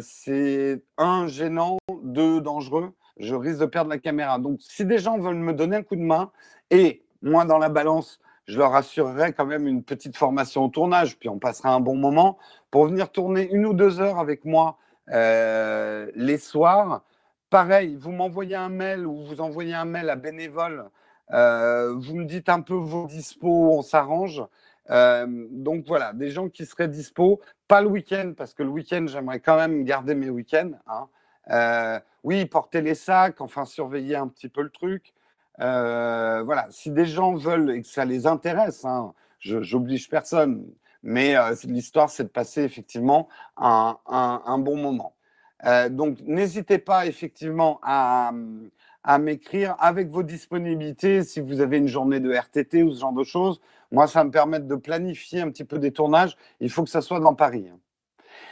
[0.00, 2.92] c'est un, gênant, deux, dangereux.
[3.18, 4.38] Je risque de perdre la caméra.
[4.38, 6.30] Donc, si des gens veulent me donner un coup de main,
[6.70, 11.18] et moi, dans la balance, je leur assurerai quand même une petite formation au tournage,
[11.18, 12.38] puis on passera un bon moment
[12.70, 14.78] pour venir tourner une ou deux heures avec moi
[15.10, 17.02] euh, les soirs.
[17.50, 20.90] Pareil, vous m'envoyez un mail ou vous envoyez un mail à bénévole,
[21.32, 24.42] euh, vous me dites un peu vos dispos, on s'arrange.
[24.90, 29.06] Euh, donc voilà, des gens qui seraient dispo, pas le week-end, parce que le week-end,
[29.06, 30.72] j'aimerais quand même garder mes week-ends.
[30.86, 31.08] Hein.
[32.24, 35.14] Oui, porter les sacs, enfin surveiller un petit peu le truc.
[35.60, 40.66] Euh, voilà, si des gens veulent et que ça les intéresse, hein, j'oblige personne,
[41.02, 45.14] mais euh, l'histoire, c'est de passer effectivement un, bon moment.
[45.64, 48.32] Euh, donc, n'hésitez pas effectivement à,
[49.20, 53.24] m'écrire avec vos disponibilités si vous avez une journée de RTT ou ce genre de
[53.24, 53.60] choses.
[53.92, 56.36] Moi, ça me permet de planifier un petit peu des tournages.
[56.60, 57.68] Il faut que ça soit dans Paris.
[57.70, 57.78] Hein.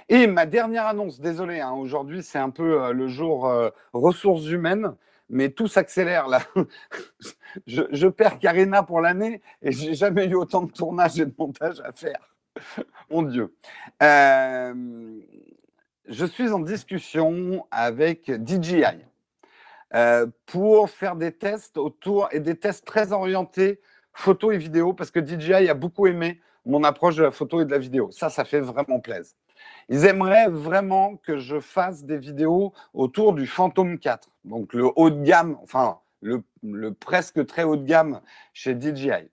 [0.09, 3.51] Et ma dernière annonce, désolé, hein, aujourd'hui c'est un peu le jour
[3.93, 4.95] ressources humaines
[5.33, 6.43] mais tout s'accélère là.
[7.67, 11.81] je, perds Karina pour l'année et j'ai jamais eu autant de tournage et de montage
[11.81, 12.35] à faire.
[13.11, 13.55] Mon Dieu.
[14.03, 15.21] Euh,
[16.07, 18.85] je suis en discussion avec DJI
[19.95, 23.81] euh, pour faire des tests autour et des tests très orientés
[24.13, 27.65] photo et vidéo parce que DJI a beaucoup aimé mon approche de la photo et
[27.65, 28.11] de la vidéo.
[28.13, 29.35] Ça, ça fait vraiment plaisir.
[29.89, 35.11] Ils aimeraient vraiment que je fasse des vidéos autour du Phantom 4, donc le haut
[35.11, 36.43] de gamme, enfin le,
[36.95, 38.21] presque très haut de gamme
[38.53, 39.29] chez DJI.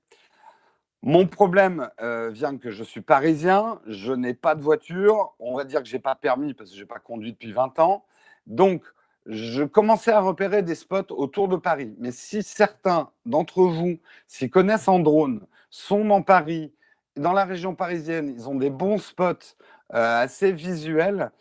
[1.02, 5.64] Mon problème euh, vient que je suis parisien, je n'ai pas de voiture, on va
[5.64, 8.04] dire que je n'ai pas permis parce que je n'ai pas conduit depuis 20 ans.
[8.48, 8.84] Donc,
[9.26, 11.96] je commençais à repérer des spots autour de Paris.
[12.00, 16.74] Mais si certains d'entre vous s'y connaissent en drone, sont dans Paris,
[17.16, 19.56] dans la région parisienne, ils ont des bons spots
[19.92, 21.32] assez visuels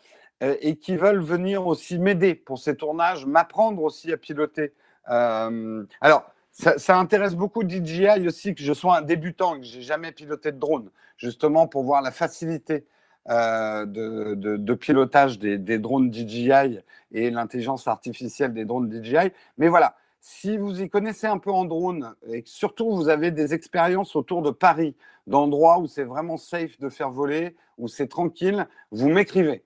[0.41, 4.73] euh, et qui veulent venir aussi m'aider pour ces tournages, m'apprendre aussi à piloter.
[5.09, 10.11] Euh, alors, ça, intéresse beaucoup DJI aussi que je sois un débutant, que j'ai jamais
[10.11, 12.85] piloté de drone, justement pour voir la facilité
[13.27, 16.79] de, pilotage des, drones DJI
[17.11, 19.31] et l'intelligence artificielle des drones DJI.
[19.57, 23.31] Mais voilà, si vous y connaissez un peu en drone et que surtout vous avez
[23.31, 24.95] des expériences autour de Paris,
[25.27, 29.63] d'endroits où c'est vraiment safe de faire voler, où c'est tranquille, vous m'écrivez.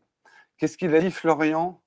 [0.57, 1.81] Qu'est-ce qu'il a dit, Florian?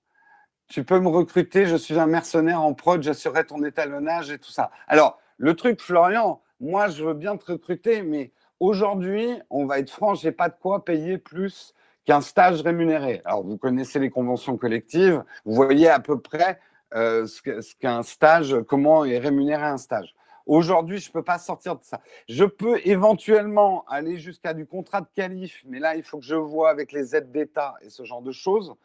[0.69, 4.51] Tu peux me recruter, je suis un mercenaire en prod, j'assurerai ton étalonnage et tout
[4.51, 4.71] ça.
[4.89, 9.91] Alors, le truc, Florian, moi, je veux bien te recruter, mais Aujourd'hui, on va être
[9.91, 11.75] franc, j'ai pas de quoi payer plus
[12.07, 13.21] qu'un stage rémunéré.
[13.27, 16.59] Alors, vous connaissez les conventions collectives, vous voyez à peu près
[16.95, 20.15] euh, ce qu'un stage, comment est rémunéré un stage.
[20.47, 22.01] Aujourd'hui, je ne peux pas sortir de ça.
[22.29, 26.37] Je peux éventuellement aller jusqu'à du contrat de qualif, mais là, il faut que je
[26.37, 28.77] vois avec les aides d'État et ce genre de choses.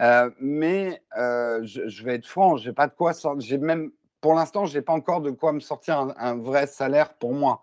[0.00, 3.60] Euh, mais euh, je, vais être franc, j'ai pas de quoi sortir.
[3.60, 7.34] Même pour l'instant, je n'ai pas encore de quoi me sortir un, vrai salaire pour
[7.34, 7.62] moi.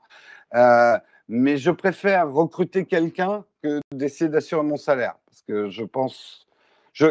[0.53, 0.97] Euh,
[1.27, 6.47] mais je préfère recruter quelqu'un que d'essayer d'assurer mon salaire, parce que je pense,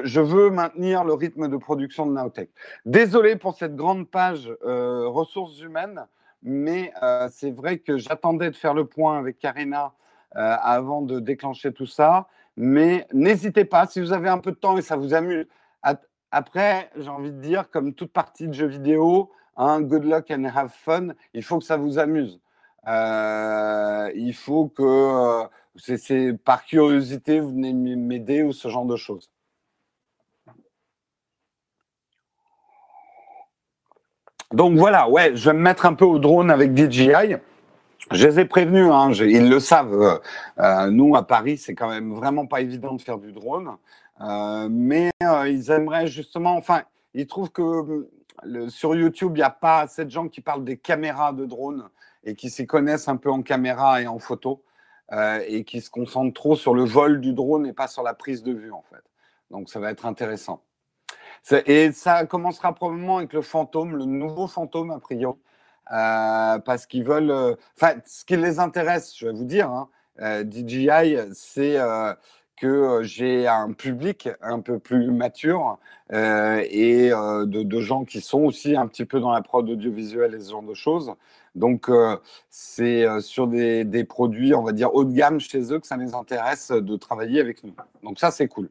[0.05, 2.51] je, veux maintenir le rythme de production de Naotech.
[2.85, 6.07] Désolé pour cette grande page ressources humaines
[6.43, 9.93] mais euh, c'est vrai que j'attendais de faire le point avec Karina
[10.37, 12.29] euh, avant de déclencher tout ça.
[12.57, 15.47] Mais n'hésitez pas, si vous avez un peu de temps et ça vous amuse.
[16.31, 20.45] Après, j'ai envie de dire, comme toute partie de jeu vidéo, hein, good luck and
[20.45, 22.39] have fun, il faut que ça vous amuse.
[22.87, 25.45] Euh, il faut que,
[25.77, 29.31] c'est par curiosité, vous venez m'aider ou ce genre de choses.
[34.53, 37.37] Donc voilà, ouais, je vais me mettre un peu au drone avec DJI.
[38.11, 39.93] Je les ai prévenus, hein, ils le savent.
[39.93, 40.19] Euh,
[40.59, 43.77] euh, nous, à Paris, c'est quand même vraiment pas évident de faire du drone.
[44.23, 46.83] Euh, mais ils aimeraient justement, enfin,
[47.13, 48.09] ils trouvent que
[48.69, 51.89] sur YouTube, il n'y a pas assez de gens qui parlent des caméras de drone
[52.25, 54.63] et qui s'y connaissent un peu en caméra et en photo
[55.13, 58.43] et qui se concentrent trop sur le vol du drone et pas sur la prise
[58.43, 59.03] de vue, en fait.
[59.51, 60.63] Donc, ça va être intéressant.
[61.67, 65.39] Et ça commencera probablement avec le fantôme, le nouveau fantôme, a priori.
[65.93, 67.31] Euh, parce qu'ils veulent.
[67.31, 69.89] Euh, enfin, ce qui les intéresse, je vais vous dire, hein,
[70.21, 71.79] euh, DJI, c'est
[72.57, 75.79] que j'ai un public un peu plus mature
[76.11, 80.51] et de, gens qui sont aussi un petit peu dans la prod audiovisuelle et ce
[80.51, 81.15] genre de choses.
[81.55, 81.89] Donc,
[82.51, 85.97] c'est sur des, des, produits, on va dire, haut de gamme chez eux que ça
[85.97, 87.75] les intéresse de travailler avec nous.
[88.03, 88.69] Donc, ça, c'est cool.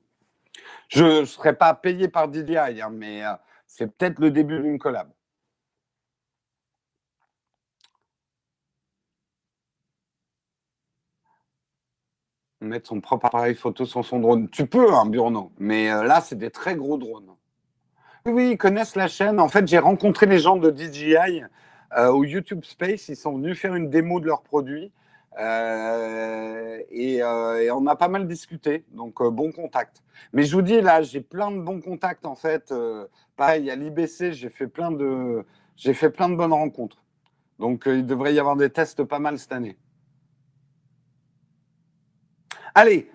[0.89, 3.33] Je ne serai pas payé par DJI, hein, mais euh,
[3.65, 5.09] c'est peut-être le début d'une collab.
[12.61, 14.49] Mettre son propre appareil photo sur son drone.
[14.49, 17.35] Tu peux, hein, Burno, mais euh, là, c'est des très gros drones.
[18.25, 19.39] Oui, ils connaissent la chaîne.
[19.39, 21.43] En fait, j'ai rencontré les gens de DJI
[21.97, 23.09] euh, au YouTube Space.
[23.09, 24.91] Ils sont venus faire une démo de leurs produits.
[25.39, 30.03] Euh, euh, et, on a pas mal discuté, donc euh, bon contact.
[30.33, 32.73] Mais je vous dis, là, j'ai plein de bons contacts en fait.
[33.35, 35.45] pareil, à l'IBC, j'ai fait plein de,
[35.77, 37.03] fait plein de bonnes rencontres.
[37.59, 39.77] Donc il devrait y avoir des tests pas mal cette année.
[42.73, 43.09] Allez,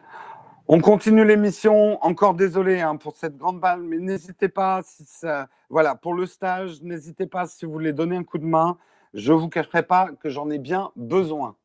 [0.68, 2.02] on continue l'émission.
[2.04, 6.26] Encore désolé hein, pour cette grande balle, mais n'hésitez pas, si ça, voilà, pour le
[6.26, 8.78] stage, n'hésitez pas si vous voulez donner un coup de main.
[9.14, 11.56] Je vous cacherai pas que j'en ai bien besoin.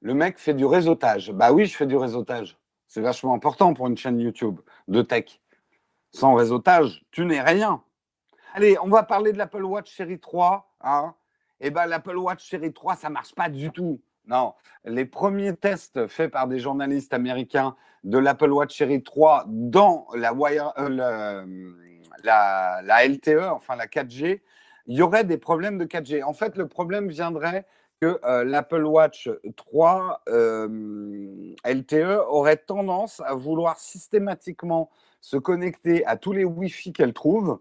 [0.00, 1.32] Le mec fait du réseautage.
[1.32, 2.56] Bah oui, je fais du réseautage.
[2.86, 5.40] C'est vachement important pour une chaîne YouTube de tech.
[6.12, 7.82] Sans réseautage, tu n'es rien.
[8.54, 10.72] Allez, on va parler de l'Apple Watch Série 3.
[10.82, 11.14] Hein.
[11.60, 14.00] Eh ben, l'Apple Watch Série 3, ça marche pas du tout.
[14.26, 20.06] Non, les premiers tests faits par des journalistes américains de l'Apple Watch Série 3 dans
[20.14, 21.72] la, wire, euh,
[22.22, 24.42] la LTE, enfin la 4G,
[24.86, 26.22] il y aurait des problèmes de 4G.
[26.24, 27.66] En fait, le problème viendrait
[28.00, 36.16] que euh, l'Apple Watch 3 euh, LTE aurait tendance à vouloir systématiquement se connecter à
[36.16, 37.60] tous les Wi-Fi qu'elle trouve.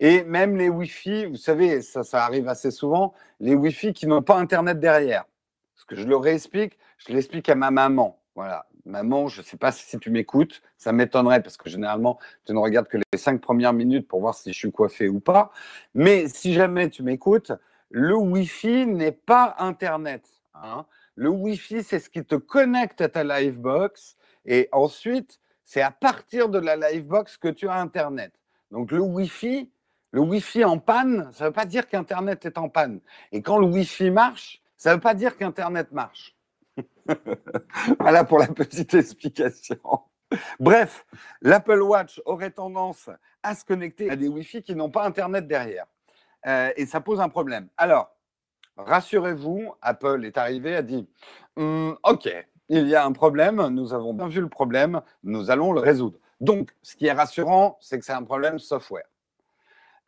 [0.00, 4.22] Et même les Wi-Fi, vous savez, ça, ça arrive assez souvent, les Wi-Fi qui n'ont
[4.22, 5.24] pas Internet derrière.
[5.74, 8.20] Ce que je le réexplique, je l'explique à ma maman.
[8.34, 12.52] Voilà, maman, je ne sais pas si tu m'écoutes, ça m'étonnerait parce que généralement, tu
[12.52, 15.50] ne regardes que les cinq premières minutes pour voir si je suis coiffé ou pas.
[15.94, 17.52] Mais si jamais tu m'écoutes,
[17.90, 20.24] le Wi-Fi n'est pas Internet.
[20.54, 20.86] Hein.
[21.14, 24.16] Le Wi-Fi, c'est ce qui te connecte à ta Livebox.
[24.44, 28.32] Et ensuite, c'est à partir de la Livebox que tu as Internet.
[28.70, 29.70] Donc le Wi-Fi,
[30.12, 33.00] le Wi-Fi en panne, ça ne veut pas dire qu'Internet est en panne.
[33.32, 36.36] Et quand le Wi-Fi marche, ça ne veut pas dire qu'Internet marche.
[38.00, 39.78] voilà pour la petite explication.
[40.58, 41.06] Bref,
[41.40, 43.08] l'Apple Watch aurait tendance
[43.42, 45.86] à se connecter à des Wi-Fi qui n'ont pas Internet derrière.
[46.46, 47.68] Euh, et ça pose un problème.
[47.76, 48.14] Alors,
[48.76, 51.08] rassurez-vous, Apple est arrivé, a dit
[51.56, 52.28] hum, OK,
[52.68, 56.18] il y a un problème, nous avons bien vu le problème, nous allons le résoudre.
[56.40, 59.06] Donc, ce qui est rassurant, c'est que c'est un problème software.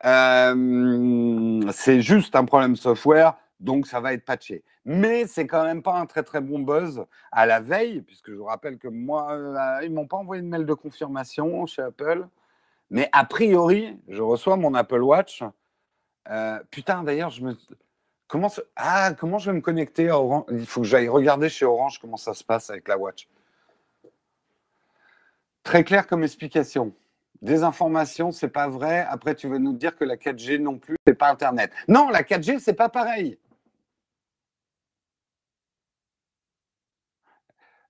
[0.05, 4.63] Euh, c'est juste un problème software, donc ça va être patché.
[4.85, 8.35] Mais c'est quand même pas un très très bon buzz à la veille, puisque je
[8.35, 12.27] vous rappelle que moi, euh, ils m'ont pas envoyé de mail de confirmation chez Apple.
[12.89, 15.43] Mais a priori, je reçois mon Apple Watch
[16.29, 17.57] euh, putain, d'ailleurs, je me...
[18.27, 21.65] Comment, ah, comment je vais me connecter à Orange Il faut que j'aille regarder chez
[21.65, 23.27] Orange comment ça se passe avec la watch.
[25.63, 26.93] Très clair comme explication.
[27.41, 29.05] Des informations, c'est pas vrai.
[29.09, 31.71] Après, tu veux nous dire que la 4G non plus, c'est pas Internet.
[31.87, 33.39] Non, la 4G, c'est pas pareil.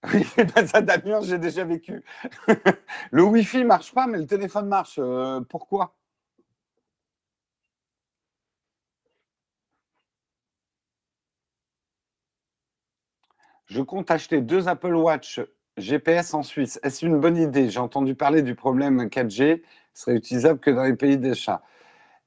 [0.14, 0.26] Oui,
[0.56, 2.02] ben ça, Damien, j'ai déjà vécu.
[3.12, 4.96] le Wi-Fi marche pas, mais le téléphone marche.
[4.98, 5.99] Euh, pourquoi?
[13.70, 15.40] Je compte acheter deux Apple Watch
[15.78, 16.80] GPS en Suisse.
[16.82, 17.70] Est-ce une bonne idée?
[17.70, 19.62] J'ai entendu parler du problème 4G,
[19.94, 21.62] serait utilisable que dans les pays des chats.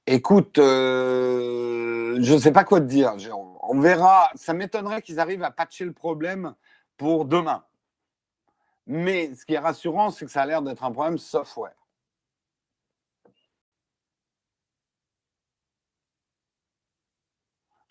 [0.06, 3.14] Écoute, euh, je ne sais pas quoi te dire.
[3.62, 4.30] On verra.
[4.36, 6.54] Ça m'étonnerait qu'ils arrivent à patcher le problème
[6.96, 7.64] pour demain.
[8.86, 11.74] Mais ce qui est rassurant, c'est que ça a l'air d'être un problème software.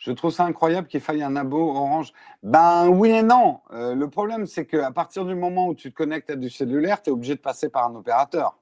[0.02, 2.12] Je trouve ça incroyable qu'il faille un abo Orange.
[2.42, 3.62] Ben oui et non.
[3.70, 7.04] Euh, le problème, c'est qu'à partir du moment où tu te connectes à du cellulaire,
[7.04, 8.58] tu es obligé de passer par un opérateur.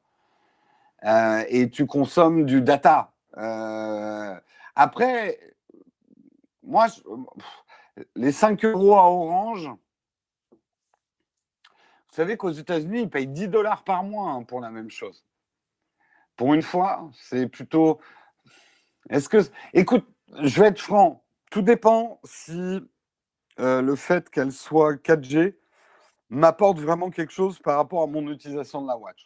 [1.06, 3.14] Euh, et tu consommes du data.
[3.38, 4.38] Euh,
[4.76, 5.40] après,
[6.62, 6.88] moi,
[8.18, 9.72] les 5 euros à Orange,
[10.52, 10.58] vous
[12.16, 15.24] savez qu'aux États-Unis, ils payent 10 dollars par mois hein, pour la même chose.
[16.36, 18.02] Pour une fois, c'est plutôt.
[19.10, 19.38] Est-ce que.
[19.72, 20.06] Écoute,
[20.42, 21.24] je vais être franc.
[21.50, 22.80] Tout dépend si
[23.58, 25.56] le fait qu'elle soit 4G
[26.30, 29.24] m'apporte vraiment quelque chose par rapport à mon utilisation de la watch.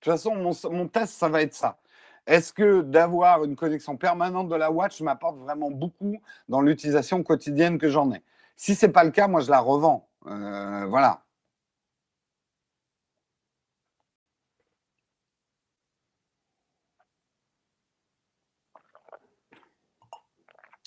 [0.00, 0.34] De toute façon,
[0.70, 1.78] mon, test, ça va être ça.
[2.26, 7.78] Est-ce que d'avoir une connexion permanente de la watch m'apporte vraiment beaucoup dans l'utilisation quotidienne
[7.78, 8.22] que j'en ai?
[8.56, 10.08] Si ce n'est pas le cas, moi, je la revends.
[10.22, 11.25] Voilà.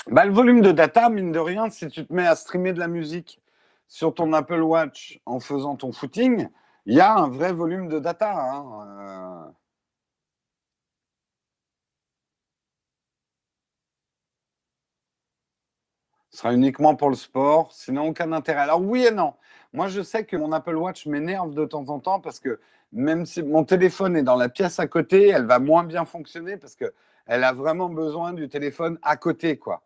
[0.08, 2.80] Bah, le volume de data, mine de rien, si tu te mets à streamer de
[2.80, 3.42] la musique
[3.88, 6.48] sur ton Apple Watch en faisant ton footing,
[6.86, 8.34] il y a un vrai volume de data.
[8.34, 9.52] Hein, euh.
[16.32, 18.62] Ce sera uniquement pour le sport, sinon aucun intérêt.
[18.62, 19.34] Alors oui et non.
[19.74, 22.60] Moi, je sais que mon Apple Watch m'énerve de temps en temps parce que
[22.94, 26.58] même si mon téléphone est dans la pièce à côté, elle va moins bien fonctionner
[26.58, 29.84] parce qu'elle a vraiment besoin du téléphone à côté, quoi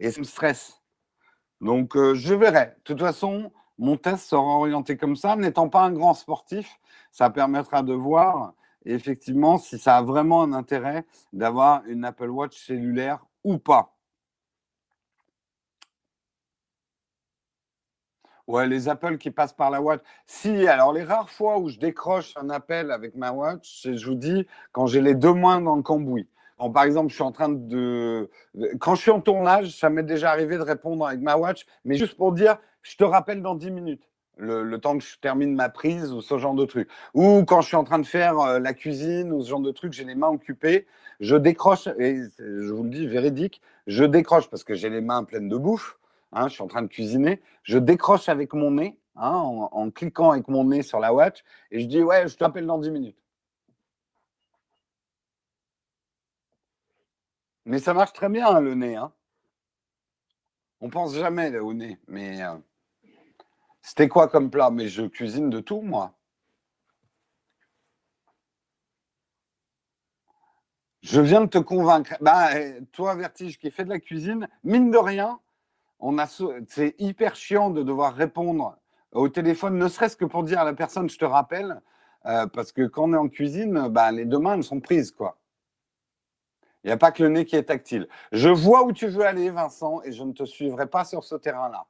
[0.00, 0.82] et ça me stresse.
[1.60, 2.74] Donc, euh, je verrai.
[2.78, 5.36] De toute façon, mon test sera orienté comme ça.
[5.36, 6.80] N'étant pas un grand sportif,
[7.12, 12.58] ça permettra de voir effectivement si ça a vraiment un intérêt d'avoir une Apple Watch
[12.58, 13.94] cellulaire ou pas.
[18.46, 20.00] Ouais, les appels qui passent par la watch.
[20.26, 24.16] Si, alors les rares fois où je décroche un appel avec ma watch, je vous
[24.16, 26.26] dis quand j'ai les deux mains dans le cambouis
[26.68, 28.28] par exemple, je suis en train de.
[28.78, 31.96] Quand je suis en tournage, ça m'est déjà arrivé de répondre avec ma watch, mais
[31.96, 34.02] juste pour dire, je te rappelle dans 10 minutes.
[34.36, 36.88] Le, temps que je termine ma prise ou ce genre de truc.
[37.12, 39.70] Ou quand je suis en train de faire euh, la cuisine ou ce genre de
[39.70, 40.86] truc, j'ai les mains occupées,
[41.20, 45.24] je décroche, et je vous le dis véridique, je décroche parce que j'ai les mains
[45.24, 45.98] pleines de bouffe,
[46.32, 49.90] hein, je suis en train de cuisiner, je décroche avec mon nez, hein, en, en,
[49.90, 52.78] cliquant avec mon nez sur la watch, et je dis ouais, je te rappelle dans
[52.78, 53.20] 10 minutes.
[57.64, 58.96] Mais ça marche très bien, le nez.
[58.96, 59.12] Hein.
[60.80, 61.98] On pense jamais au nez.
[62.08, 62.56] Mais euh,
[63.82, 64.70] c'était quoi comme plat?
[64.70, 66.14] Mais je cuisine de tout, moi.
[71.02, 72.16] Je viens de te convaincre.
[72.20, 75.40] Bah, eh, toi, Vertige, qui fait de la cuisine, mine de rien,
[75.98, 76.26] on a
[76.68, 78.76] c'est hyper chiant de devoir répondre
[79.12, 81.80] au téléphone, ne serait-ce que pour dire à la personne je te rappelle,
[82.26, 85.10] euh, parce que quand on est en cuisine, bah, les deux mains elles sont prises,
[85.10, 85.39] quoi.
[86.84, 88.08] Il n'y a pas que le nez qui est tactile.
[88.32, 91.34] Je vois où tu veux aller, Vincent, et je ne te suivrai pas sur ce
[91.34, 91.86] terrain-là.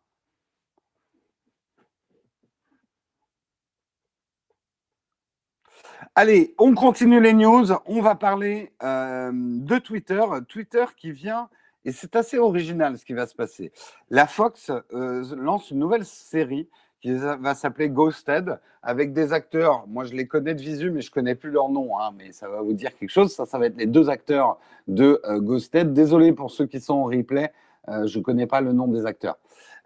[6.14, 7.66] Allez, on continue les news.
[7.86, 10.22] On va parler euh, de Twitter.
[10.48, 11.48] Twitter qui vient,
[11.84, 13.72] et c'est assez original ce qui va se passer.
[14.08, 16.68] La Fox euh, lance une nouvelle série
[17.00, 19.86] qui va s'appeler Ghosted, avec des acteurs.
[19.88, 21.98] Moi, je les connais de visu, mais je connais plus leur nom.
[21.98, 23.34] Hein, mais ça va vous dire quelque chose.
[23.34, 24.58] Ça, ça va être les deux acteurs
[24.88, 25.92] de euh, Ghosted.
[25.92, 27.52] Désolé pour ceux qui sont en replay,
[27.88, 29.38] euh, je ne connais pas le nom des acteurs.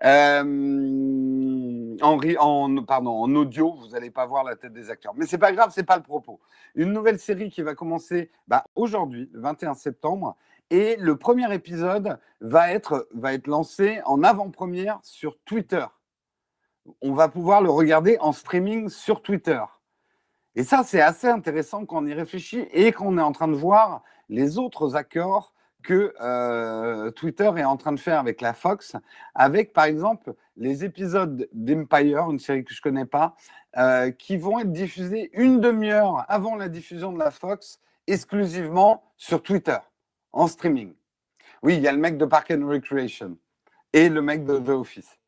[0.04, 0.42] Euh,
[2.02, 5.14] en, audio, vous n'allez pas voir la tête des acteurs.
[5.16, 6.40] Mais c'est pas grave, c'est pas le propos.
[6.74, 10.36] Une nouvelle série qui va commencer bah, aujourd'hui, le 21 septembre.
[10.70, 13.06] Et le premier épisode va être
[13.46, 15.84] lancé en avant-première sur Twitter
[17.00, 19.60] on va pouvoir le regarder en streaming sur Twitter.
[20.56, 23.54] Et ça, c'est assez intéressant quand on y réfléchit et qu'on est en train de
[23.54, 28.96] voir les autres accords que euh, Twitter est en train de faire avec la Fox,
[29.34, 33.36] avec par exemple les épisodes d'Empire, une série que je ne connais pas,
[33.76, 39.42] euh, qui vont être diffusés une demi-heure avant la diffusion de la Fox, exclusivement sur
[39.42, 39.78] Twitter,
[40.32, 40.94] en streaming.
[41.62, 43.36] Oui, il y a le mec de Park and Recreation
[43.92, 45.18] et le mec de The Office,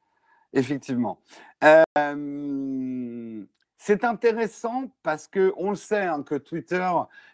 [0.57, 1.21] effectivement.
[1.65, 3.45] Euh,
[3.79, 6.91] c'est intéressant parce que on le sait hein, que Twitter,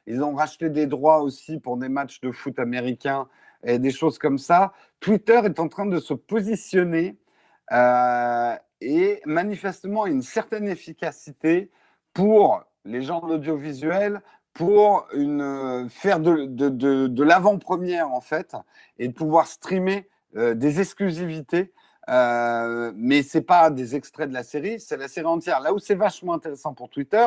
[0.07, 3.29] ils ont racheté des droits aussi pour des matchs de foot américains
[3.65, 4.73] et des choses comme ça.
[5.01, 7.17] Twitter est en train de se positionner
[7.73, 11.71] euh, et manifestement une certaine efficacité
[12.13, 14.21] pour les gens de l'audiovisuel,
[14.53, 18.57] pour une, faire de, l'avant-première en fait
[18.99, 21.73] et de pouvoir streamer euh, des exclusivités
[22.09, 25.61] euh, mais c'est pas des extraits de la série, c'est la série entière.
[25.61, 27.27] Là où c'est vachement intéressant pour Twitter,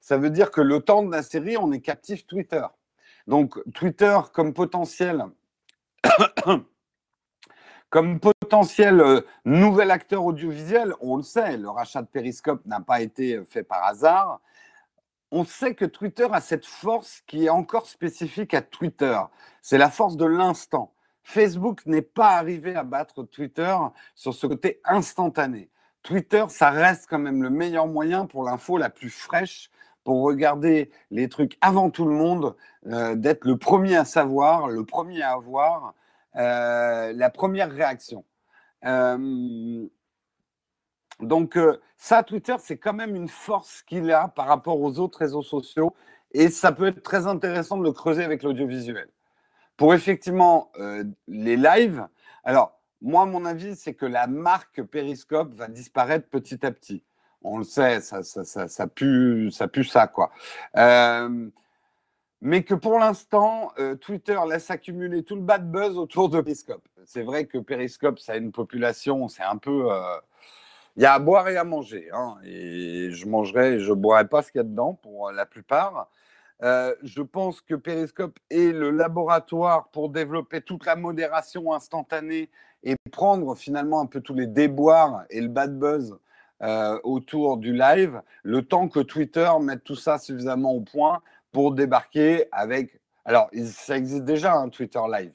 [0.00, 2.64] ça veut dire que le temps de la série, on est captif Twitter.
[3.26, 5.24] Donc Twitter comme potentiel,
[7.90, 13.00] comme potentiel euh, nouvel acteur audiovisuel, on le sait, le rachat de Periscope n'a pas
[13.02, 14.40] été fait par hasard.
[15.32, 19.20] On sait que Twitter a cette force qui est encore spécifique à Twitter.
[19.60, 20.94] C'est la force de l'instant.
[21.26, 23.76] Facebook n'est pas arrivé à battre Twitter
[24.14, 25.70] sur ce côté instantané.
[26.04, 29.68] Twitter, ça reste quand même le meilleur moyen pour l'info la plus fraîche,
[30.04, 32.54] pour regarder les trucs avant tout le monde,
[32.86, 35.94] euh, d'être le premier à savoir, le premier à avoir,
[36.36, 38.24] euh, la première réaction.
[38.84, 39.84] Euh,
[41.18, 41.58] donc
[41.96, 45.92] ça, Twitter, c'est quand même une force qu'il a par rapport aux autres réseaux sociaux
[46.30, 49.08] et ça peut être très intéressant de le creuser avec l'audiovisuel.
[49.76, 52.06] Pour effectivement euh, les lives,
[52.44, 57.04] alors moi, mon avis, c'est que la marque Periscope va disparaître petit à petit.
[57.42, 60.32] On le sait, ça, ça, ça, pue, ça pue ça, quoi.
[60.76, 61.48] Euh,
[62.40, 66.86] mais que pour l'instant, euh, Twitter laisse accumuler tout le bad buzz autour de Periscope.
[67.04, 69.88] C'est vrai que Periscope, ça a une population, c'est un peu.
[70.96, 72.08] Il y a à boire et à manger.
[72.12, 75.44] Hein, et je mangerai, je ne boirai pas ce qu'il y a dedans pour la
[75.44, 76.08] plupart.
[76.62, 82.48] Euh, je pense que Periscope est le laboratoire pour développer toute la modération instantanée
[82.82, 86.16] et prendre finalement un peu tous les déboires et le bad buzz
[86.62, 91.20] euh, autour du live, le temps que Twitter mette tout ça suffisamment au point
[91.52, 93.00] pour débarquer avec...
[93.26, 95.32] Alors, ça existe déjà, un Twitter Live.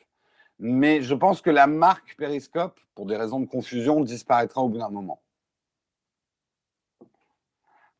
[0.60, 4.78] Mais je pense que la marque Periscope, pour des raisons de confusion, disparaîtra au bout
[4.78, 5.22] d'un moment.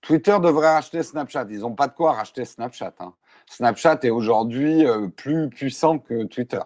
[0.02, 1.48] Twitter devrait racheter Snapchat.
[1.50, 2.94] Ils n'ont pas de quoi racheter Snapchat.
[3.00, 3.14] Hein.
[3.48, 6.62] Snapchat est aujourd'hui euh, plus puissant que Twitter.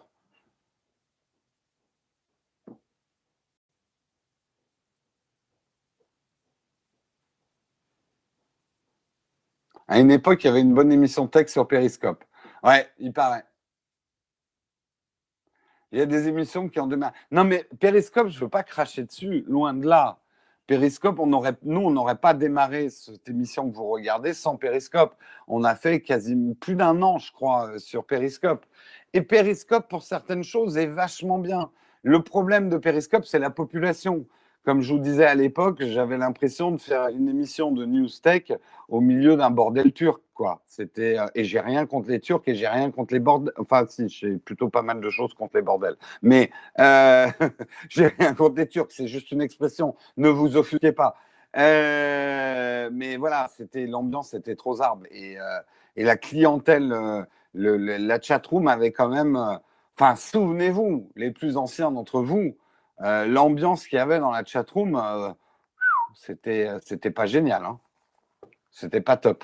[9.88, 12.24] À une époque, il y avait une bonne émission tech sur Periscope.
[12.64, 13.46] Ouais, il paraît.
[15.92, 17.14] Il y a des émissions qui ont démarré.
[17.32, 20.20] Non, mais Periscope, je ne veux pas cracher dessus, loin de là.
[20.68, 25.16] Périscope, on aurait, nous, on n'aurait pas démarré cette émission que vous regardez sans Périscope.
[25.48, 28.66] On a fait quasiment plus d'un an, je crois, euh, sur Périscope.
[29.14, 31.70] Et Périscope, pour certaines choses, est vachement bien.
[32.02, 34.26] Le problème de Périscope, c'est la population.
[34.66, 38.52] Comme je vous disais à l'époque, j'avais l'impression de faire une émission de News Tech
[38.90, 40.64] au milieu d'un bordel turc, quoi.
[40.66, 43.54] C'était euh, et j'ai rien contre les Turcs et j'ai rien contre les bordels.
[43.60, 45.98] Enfin, si, j'ai plutôt pas mal de choses contre les bordels.
[46.24, 46.50] Mais
[46.80, 47.28] euh,
[47.90, 48.88] j'ai rien contre les Turcs.
[48.90, 49.96] C'est juste une expression.
[50.18, 51.16] Ne vous offusquez pas.
[51.58, 55.38] Euh, mais voilà, c'était l'ambiance était trop zarbe et,
[55.96, 56.90] et la clientèle,
[57.54, 59.60] le, la chatroom avait quand même.
[59.96, 62.56] Enfin, souvenez-vous, les plus anciens d'entre vous,
[63.02, 65.34] euh, l'ambiance qu'il y avait dans la chatroom, euh,
[66.14, 67.66] c'était, c'était pas génial.
[67.66, 67.80] Hein.
[68.72, 69.44] C'était pas top.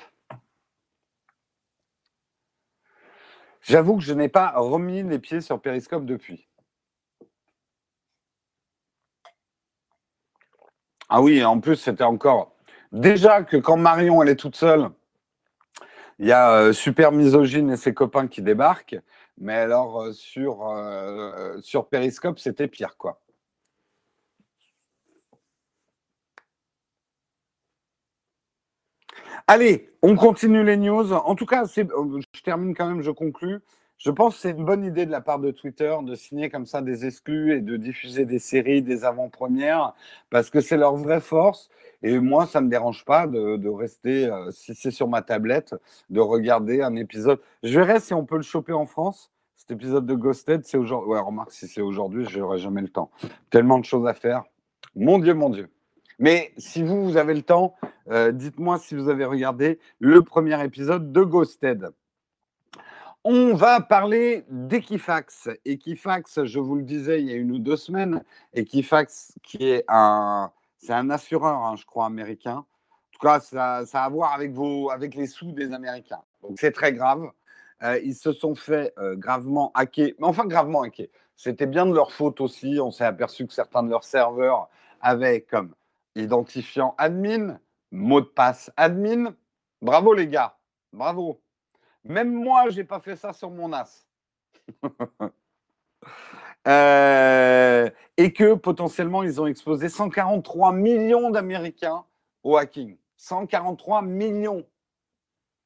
[3.62, 6.48] J'avoue que je n'ai pas remis les pieds sur Periscope depuis.
[11.08, 12.56] Ah oui, en plus, c'était encore.
[12.90, 14.90] Déjà que quand Marion, elle est toute seule,
[16.18, 18.98] il y a euh, Super Misogyne et ses copains qui débarquent.
[19.38, 20.70] Mais alors, sur,
[21.62, 23.21] sur Periscope, c'était pire, quoi.
[29.54, 31.12] Allez, on continue les news.
[31.12, 33.58] En tout cas, euh, je termine quand même, je conclus.
[33.98, 36.64] Je pense que c'est une bonne idée de la part de Twitter de signer comme
[36.64, 39.92] ça des exclus et de diffuser des séries, des avant-premières,
[40.30, 41.68] parce que c'est leur vraie force.
[42.02, 45.74] Et moi, ça ne me dérange pas de, rester, euh, si c'est sur ma tablette,
[46.08, 47.38] de regarder un épisode.
[47.62, 49.30] Je verrai si on peut le choper en France.
[49.56, 51.10] Cet épisode de Ghosted, c'est aujourd'hui.
[51.10, 53.10] Ouais, remarque, si c'est aujourd'hui, je n'aurai jamais le temps.
[53.50, 54.44] Tellement de choses à faire.
[54.96, 55.68] Mon Dieu, mon Dieu.
[56.18, 57.74] Mais si vous, vous avez le temps,
[58.10, 61.90] euh, dites-moi si vous avez regardé le premier épisode de Ghosted.
[63.24, 65.48] On va parler d'Equifax.
[65.64, 69.84] Equifax, je vous le disais il y a une ou deux semaines, Equifax qui est
[69.86, 72.56] un, c'est un assureur, hein, je crois, américain.
[72.56, 76.22] En tout cas, ça, a à voir avec, vos, avec les sous des Américains.
[76.42, 77.30] Donc c'est très grave.
[77.84, 81.06] Euh, ils se sont fait euh, gravement hacker, mais enfin gravement hacker.
[81.36, 82.80] C'était bien de leur faute aussi.
[82.80, 84.68] On s'est aperçu que certains de leurs serveurs
[85.00, 85.74] avaient comme
[86.14, 87.60] identifiant admin,
[87.90, 89.34] mot de passe admin.
[89.80, 90.58] Bravo les gars,
[90.92, 91.40] bravo.
[92.04, 94.06] Même moi, je n'ai pas fait ça sur mon as.
[96.68, 102.04] Euh, et que potentiellement, ils ont exposé 143 millions d'Américains
[102.44, 102.96] au hacking.
[103.16, 104.64] 143 millions.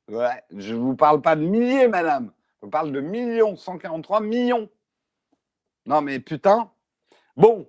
[0.08, 2.32] Je ne vous parle pas de milliers, madame.
[2.60, 4.70] Je vous parle de millions, 143 millions.
[5.84, 6.70] Non, mais putain.
[7.36, 7.68] Bon,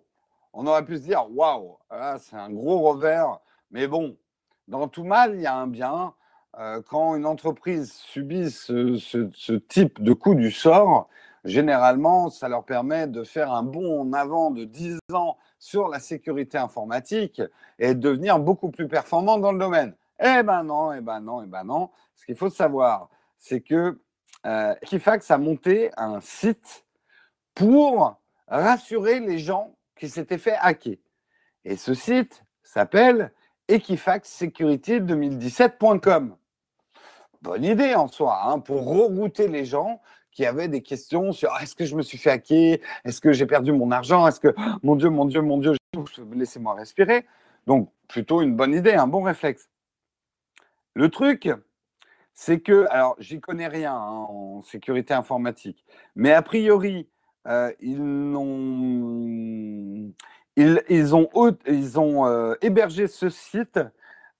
[0.58, 1.78] on aurait pu se dire, waouh,
[2.18, 3.40] c'est un gros revers.
[3.70, 4.18] Mais bon,
[4.68, 6.16] dans tout mal, il y a un bien.
[6.58, 11.10] Euh, quand une entreprise subit ce, type de coup du sort,
[11.46, 16.00] généralement, ça leur permet de faire un bond en avant de 10 ans sur la
[16.00, 17.40] sécurité informatique
[17.78, 19.96] et de devenir beaucoup plus performant dans le domaine.
[20.20, 21.92] Eh ben non, eh ben non, eh ben non.
[22.16, 24.00] Ce qu'il faut savoir, c'est que
[24.48, 26.84] euh, Equifax a monté un site
[27.54, 30.96] pour rassurer les gens qui s'étaient fait hacker.
[31.66, 33.34] Et ce site s'appelle
[33.70, 36.38] equifaxsecurity2017.com
[37.42, 41.76] bonne idée en soi, hein, pour rerouter les gens qui avaient des questions sur est-ce
[41.76, 44.96] que je me suis fait hacker, est-ce que j'ai perdu mon argent, est-ce que mon
[44.96, 45.74] Dieu, mon Dieu, mon Dieu,
[46.34, 47.26] laissez-moi respirer.
[47.66, 49.70] Donc plutôt une bonne idée, un bon réflexe.
[50.94, 51.50] Le truc,
[52.34, 55.84] c'est que, alors j'y connais rien hein, en sécurité informatique,
[56.16, 57.10] mais a priori,
[57.48, 58.02] euh, ils,
[58.36, 59.24] ont,
[60.58, 61.30] ils, ont,
[61.66, 63.80] ils ont euh, hébergé ce site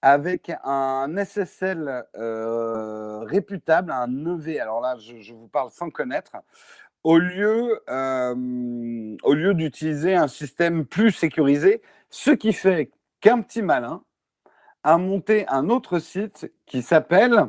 [0.02, 4.60] avec un SSL euh, réputable, un EV.
[4.60, 6.32] Alors là, je, vous parle sans connaître.
[7.02, 11.80] Au lieu, au lieu d'utiliser un système plus sécurisé,
[12.10, 12.90] ce qui fait
[13.20, 14.02] qu'un petit malin
[14.82, 17.46] a monté un autre site qui s'appelle,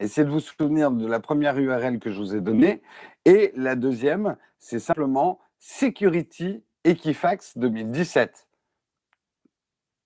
[0.00, 2.82] essayez de vous souvenir de la première URL que je vous ai donnée,
[3.28, 8.48] et la deuxième, c'est simplement Security Equifax 2017.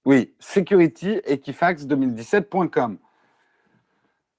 [0.04, 2.98] Oui, security-equifax2017.com.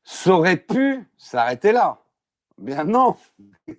[0.04, 2.04] Ça aurait pu s'arrêter là.
[2.58, 3.16] Bien non.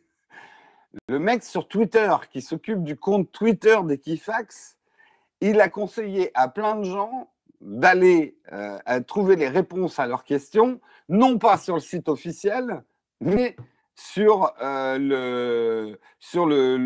[1.08, 4.78] Le mec sur Twitter qui s'occupe du compte Twitter d'Equifax,
[5.42, 7.30] il a conseillé à plein de gens
[7.60, 10.80] d'aller euh, trouver les réponses à leurs questions,
[11.10, 12.82] non pas sur le site officiel,
[13.20, 13.54] mais
[13.94, 16.76] sur, euh, le, sur le,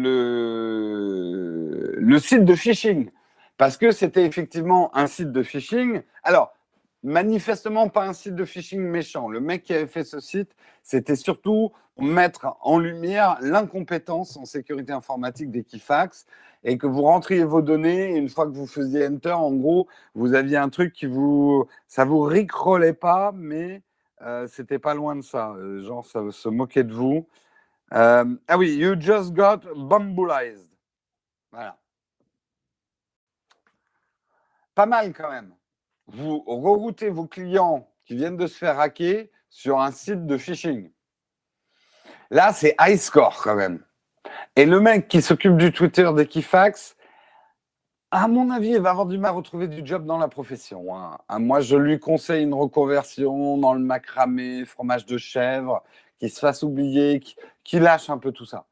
[1.99, 3.11] le, site de phishing
[3.57, 6.03] parce que c'était effectivement un site de phishing.
[6.23, 6.53] Alors,
[7.03, 9.29] manifestement pas un site de phishing méchant.
[9.29, 14.93] Le mec qui avait fait ce site, c'était surtout mettre en lumière l'incompétence en sécurité
[14.93, 16.27] informatique d'Equifax
[16.65, 19.89] et que vous rentriez vos données et une fois que vous faisiez enter, en gros,
[20.15, 23.83] vous aviez un truc qui vous, ça vous ricrolait pas, mais
[24.49, 25.51] c'était pas loin de ça.
[25.53, 27.29] Euh, genre, ça se moquait de vous.
[27.93, 30.69] Euh, ah oui, you just got bambulized.
[31.51, 31.77] Voilà
[34.79, 35.53] pas mal quand même.
[36.07, 40.93] Vous reroutez vos clients qui viennent de se faire hacker sur un site de phishing.
[42.31, 43.85] Là, c'est high score quand même.
[44.55, 46.97] Et le mec qui s'occupe du Twitter d'Equifax,
[48.11, 50.97] à mon avis, il va avoir du mal à retrouver du job dans la profession.
[50.97, 51.19] Hein.
[51.29, 55.83] Ah, moi, je lui conseille une reconversion dans le macramé, fromage de chèvre,
[56.19, 57.23] qui se fasse oublier,
[57.65, 58.65] qui lâche un peu tout ça.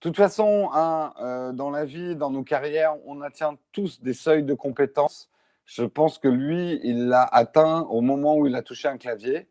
[0.00, 4.12] De toute façon, hein, euh, dans la vie, dans nos carrières, on atteint tous des
[4.12, 5.30] seuils de compétences.
[5.64, 9.48] Je pense que lui, il l'a atteint au moment où il a touché un clavier.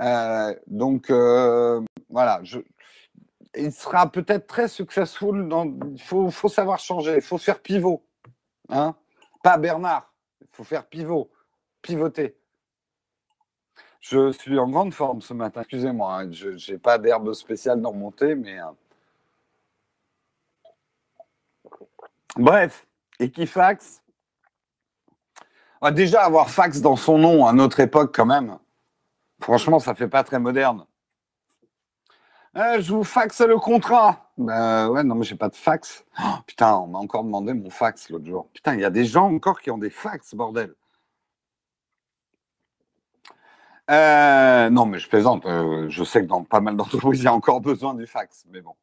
[0.00, 1.80] Euh, donc, euh,
[2.10, 2.40] voilà.
[3.56, 5.48] il sera peut-être très successful.
[5.92, 7.16] il faut, savoir changer.
[7.16, 8.02] Il faut faire pivot.
[8.68, 8.94] Hein?
[9.42, 10.12] Pas Bernard.
[10.40, 11.30] Il faut faire pivot.
[11.82, 12.36] Pivoter.
[14.00, 15.60] Je suis en grande forme ce matin.
[15.60, 16.14] Excusez-moi.
[16.14, 16.32] Hein.
[16.32, 18.58] Je n'ai pas d'herbe spéciale dans remonter, mais.
[22.36, 22.86] Bref,
[23.18, 24.02] Equifax.
[25.80, 28.58] Ah, déjà, avoir fax dans son nom à notre époque, quand même,
[29.40, 30.86] franchement, ça fait pas très moderne.
[32.56, 34.25] Eh, je vous faxe le contrat.
[34.38, 36.04] Ben ouais, non, mais j'ai pas de fax.
[36.20, 38.48] Oh, putain, on m'a encore demandé mon fax l'autre jour.
[38.52, 40.74] Putain, il y a des gens encore qui ont des fax, bordel.
[43.90, 45.46] Euh, non, mais je plaisante.
[45.46, 48.44] Euh, je sais que dans pas mal d'entreprises, il y a encore besoin du fax,
[48.50, 48.74] mais bon.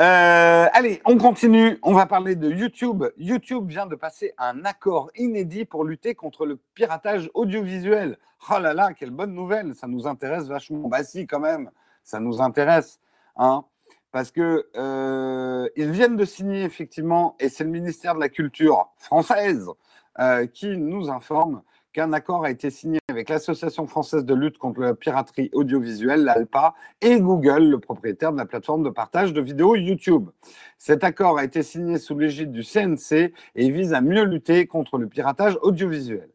[0.00, 1.78] Euh, allez, on continue.
[1.82, 3.04] On va parler de YouTube.
[3.16, 8.18] YouTube vient de passer un accord inédit pour lutter contre le piratage audiovisuel.
[8.50, 9.74] Oh là là, quelle bonne nouvelle.
[9.74, 10.88] Ça nous intéresse vachement.
[10.88, 11.70] Bah si, quand même,
[12.04, 13.00] ça nous intéresse.
[13.38, 13.64] Hein,
[14.10, 18.90] parce que euh, ils viennent de signer effectivement, et c'est le ministère de la Culture
[18.96, 19.68] française
[20.18, 21.62] euh, qui nous informe
[21.92, 26.74] qu'un accord a été signé avec l'Association française de lutte contre la piraterie audiovisuelle, l'ALPA,
[27.00, 30.28] et Google, le propriétaire de la plateforme de partage de vidéos YouTube.
[30.76, 34.98] Cet accord a été signé sous l'égide du CNC et vise à mieux lutter contre
[34.98, 36.28] le piratage audiovisuel.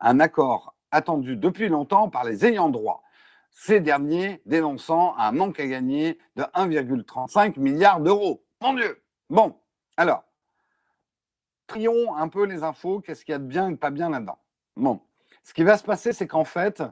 [0.00, 3.02] Un accord attendu depuis longtemps par les ayants droit.
[3.50, 8.44] Ces derniers dénonçant un manque à gagner de 1,35 milliard d'euros.
[8.60, 9.54] Mon Dieu Bon,
[9.96, 10.24] alors,
[11.66, 14.10] trions un peu les infos, qu'est-ce qu'il y a de bien et de pas bien
[14.10, 14.38] là-dedans.
[14.76, 15.00] Bon,
[15.42, 16.82] ce qui va se passer, c'est qu'en fait,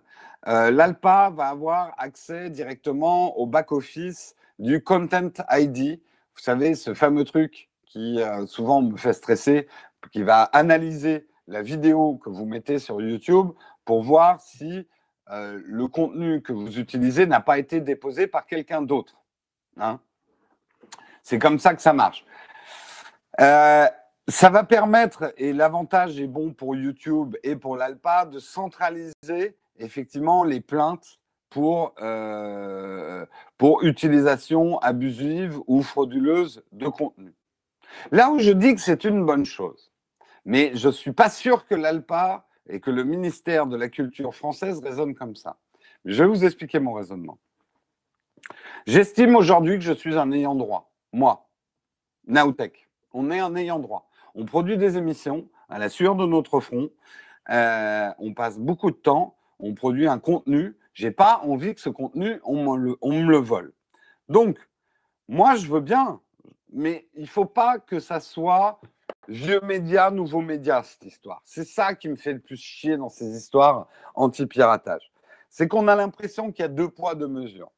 [0.49, 6.01] euh, l'ALPA va avoir accès directement au back-office du Content ID.
[6.35, 9.69] Vous savez, ce fameux truc qui euh, souvent me fait stresser,
[10.13, 13.51] qui va analyser la vidéo que vous mettez sur YouTube
[13.85, 14.87] pour voir si
[15.31, 19.17] euh, le contenu que vous utilisez n'a pas été déposé par quelqu'un d'autre.
[19.79, 20.01] Hein
[21.23, 22.25] C'est comme ça que ça marche.
[23.41, 23.87] Euh,
[24.29, 30.43] ça va permettre, et l'avantage est bon pour YouTube et pour l'ALPA, de centraliser effectivement
[30.45, 31.21] les plaintes
[31.51, 33.25] pour, euh,
[33.57, 37.35] pour utilisation abusive ou frauduleuse de contenu.
[38.11, 39.93] Là où je dis que c'est une bonne chose,
[40.45, 44.35] mais je ne suis pas sûr que l'ALPA et que le ministère de la Culture
[44.35, 45.57] française raisonne comme ça.
[46.05, 47.39] Je vais vous expliquer mon raisonnement.
[48.87, 50.93] J'estime aujourd'hui que je suis un ayant droit.
[51.13, 51.49] Moi,
[52.27, 54.09] Naotech, on est un ayant droit.
[54.35, 56.91] On produit des émissions à la sueur de notre front.
[57.51, 59.37] Euh, on passe beaucoup de temps.
[59.59, 60.77] On produit un contenu.
[60.95, 63.73] J'ai pas envie que ce contenu, on me le, on me le vole.
[64.29, 64.59] Donc,
[65.29, 66.21] moi, je veux bien,
[66.73, 68.81] mais il faut pas que ça soit
[69.29, 71.41] vieux média, nouveau média, cette histoire.
[71.45, 75.13] C'est ça qui me fait le plus chier dans ces histoires anti-piratage.
[75.49, 77.71] C'est qu'on a l'impression qu'il y a deux poids, deux mesures.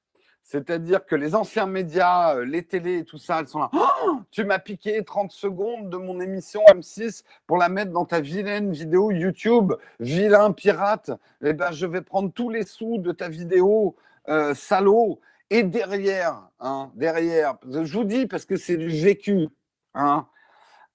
[0.51, 3.70] C'est-à-dire que les anciens médias, euh, les télés et tout ça, elles sont là.
[3.74, 8.20] Oh, tu m'as piqué 30 secondes de mon émission M6 pour la mettre dans ta
[8.20, 11.11] vilaine vidéo YouTube, vilain pirate.
[11.44, 13.94] Eh ben, je vais prendre tous les sous de ta vidéo,
[14.30, 15.20] euh, salaud.
[15.51, 19.49] Et derrière, hein, derrière, je vous dis parce que c'est du vécu.
[19.92, 20.26] Hein,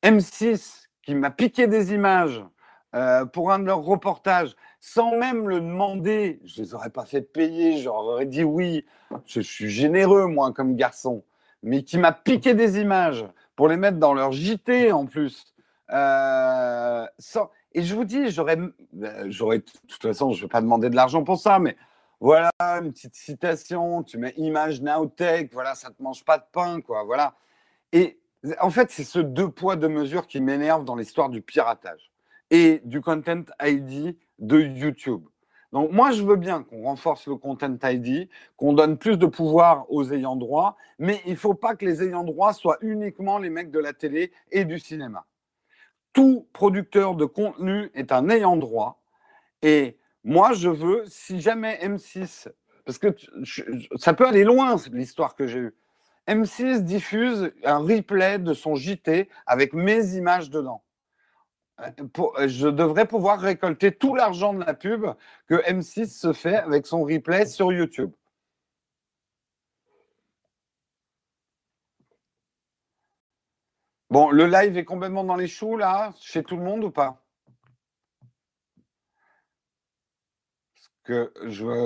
[0.03, 2.43] M6 qui m'a piqué des images
[2.93, 7.21] euh, pour un de leurs reportages, sans même le demander, je les aurais pas fait
[7.21, 8.85] payer, j'aurais dit oui,
[9.25, 11.23] je, suis généreux moi comme garçon,
[11.63, 13.25] mais qui m'a piqué des images
[13.55, 15.53] pour les mettre dans leur JT en plus.
[15.91, 17.05] Euh,
[17.73, 20.89] et je vous dis, j'aurais, euh, j'aurais, de toute façon, je ne vais pas demander
[20.89, 21.75] de l'argent pour ça, mais
[22.19, 26.81] voilà, une petite citation, tu mets image Nowtech, voilà, ça te mange pas de pain,
[26.81, 27.35] quoi, voilà.
[27.91, 28.19] Et
[28.59, 32.11] en fait, c'est ce deux poids, deux mesures qui m'énerve dans l'histoire du piratage
[32.51, 35.23] et du Content ID de YouTube.
[35.71, 39.91] Donc moi, je veux bien qu'on renforce le Content ID, qu'on donne plus de pouvoir
[39.91, 43.49] aux ayants droit, mais il ne faut pas que les ayants droit soient uniquement les
[43.49, 45.25] mecs de la télé et du cinéma.
[46.11, 49.01] Tout producteur de contenu est un ayant droit.
[49.63, 52.49] Et moi, je veux, si jamais M6,
[52.85, 53.07] parce que
[53.95, 55.75] ça peut aller loin, l'histoire que j'ai eue,
[56.27, 60.83] M6 diffuse un replay de son JT avec mes images dedans.
[61.81, 61.91] Euh,
[62.37, 65.05] euh, je devrais pouvoir récolter tout l'argent de la pub
[65.47, 68.11] que M6 se fait avec son replay sur YouTube.
[74.09, 77.22] Bon, le live est complètement dans les choux là, chez tout le monde ou pas?
[81.05, 81.29] Je,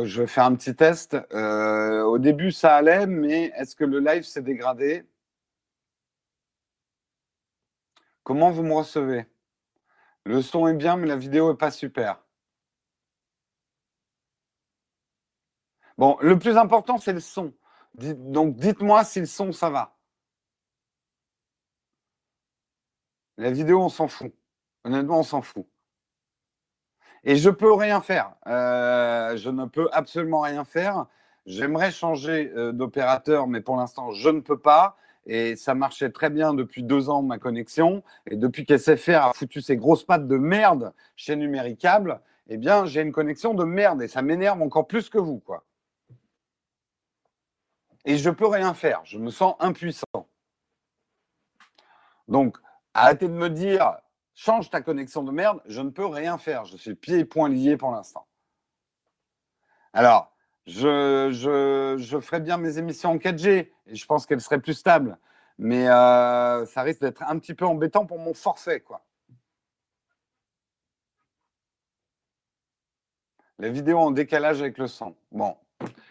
[0.05, 1.17] je, vais faire un petit test.
[1.33, 5.05] Euh, au début, ça allait, mais est-ce que le live s'est dégradé?
[8.23, 9.25] Comment vous me recevez?
[10.25, 12.21] Le son est bien, mais la vidéo n'est pas super.
[15.97, 17.53] Bon, le plus important, c'est le son.
[17.95, 19.97] Donc, dites-moi si le son, ça va.
[23.37, 24.33] La vidéo, on s'en fout.
[24.83, 25.67] Honnêtement, on s'en fout.
[27.27, 28.31] Et je peux rien faire.
[28.47, 31.07] Euh, je ne peux absolument rien faire.
[31.45, 34.95] J'aimerais changer euh, d'opérateur, mais pour l'instant, je ne peux pas.
[35.25, 38.01] Et ça marchait très bien depuis deux ans, ma connexion.
[38.31, 43.01] Et depuis qu'SFR a foutu ses grosses pattes de merde chez Numéricable, eh bien, j'ai
[43.01, 44.01] une connexion de merde.
[44.01, 45.65] Et ça m'énerve encore plus que vous, quoi.
[48.05, 49.01] Et je peux rien faire.
[49.03, 50.29] Je me sens impuissant.
[52.29, 52.57] Donc,
[52.93, 53.97] arrêtez de me dire
[54.37, 56.63] change ta connexion de merde, je ne peux rien faire.
[56.63, 58.27] Je suis pieds et poings liés pour l'instant.
[59.93, 60.31] Alors,
[60.67, 65.17] je, ferai bien mes émissions en 4G et je pense qu'elles seraient plus stables.
[65.57, 69.03] mais euh, ça risque d'être un petit peu embêtant pour mon forfait, quoi.
[73.57, 75.15] Les vidéos en décalage avec le son.
[75.31, 75.57] Bon,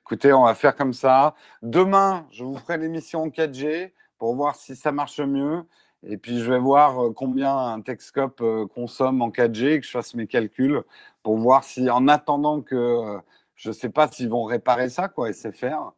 [0.01, 1.37] écoutez, on va faire comme ça.
[1.63, 5.65] Demain, je vous ferai l'émission en 4G pour voir si ça marche mieux.
[6.03, 9.91] Et puis, je vais voir euh, combien un Texcope euh, consomme en 4G, que je
[9.91, 10.83] fasse mes calculs
[11.23, 13.19] pour voir si, en attendant que, euh,
[13.55, 15.93] je ne sais pas s'ils vont réparer ça, quoi, SFR.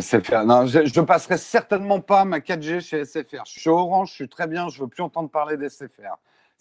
[0.00, 0.44] SFR.
[0.46, 3.44] Non, je ne passerai certainement pas ma 4G chez SFR.
[3.46, 6.16] Je suis Orange, je suis très bien, je ne veux plus entendre parler d'SFR.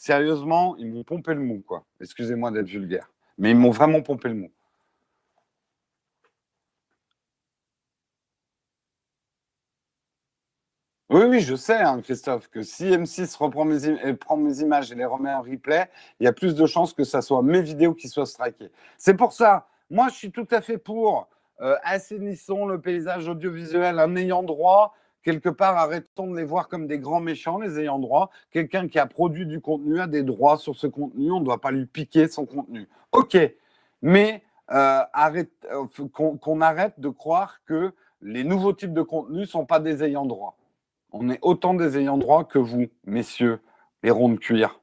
[0.06, 1.86] Sérieusement, ils m'ont pompé le mou, quoi.
[2.02, 3.10] Excusez-moi d'être vulgaire.
[3.38, 4.52] Mais ils m'ont vraiment pompé le mou.
[11.10, 14.92] Oui, oui, je sais, hein, Christophe, que si M6 reprend mes, euh, prend mes images
[14.92, 15.90] et les remet en replay,
[16.20, 18.72] il y a plus de chances que ça soit mes vidéos qui soient strikées.
[18.98, 21.30] C'est pour ça, moi, je suis tout à fait pour
[21.62, 24.96] euh, assainissons le paysage audiovisuel en ayant droit.
[25.24, 28.30] Quelque part, arrêtons de les voir comme des grands méchants, les ayants droit.
[28.52, 31.32] Quelqu'un qui a produit du contenu a des droits sur ce contenu.
[31.32, 32.90] On ne doit pas lui piquer son contenu.
[33.14, 33.38] OK,
[34.02, 35.02] mais euh,
[36.12, 40.26] qu'on arrête de croire que les nouveaux types de contenus ne sont pas des ayants
[40.26, 40.58] droit.
[41.12, 43.62] On est autant des ayants droit que vous, messieurs,
[44.02, 44.80] les ronds de cuir.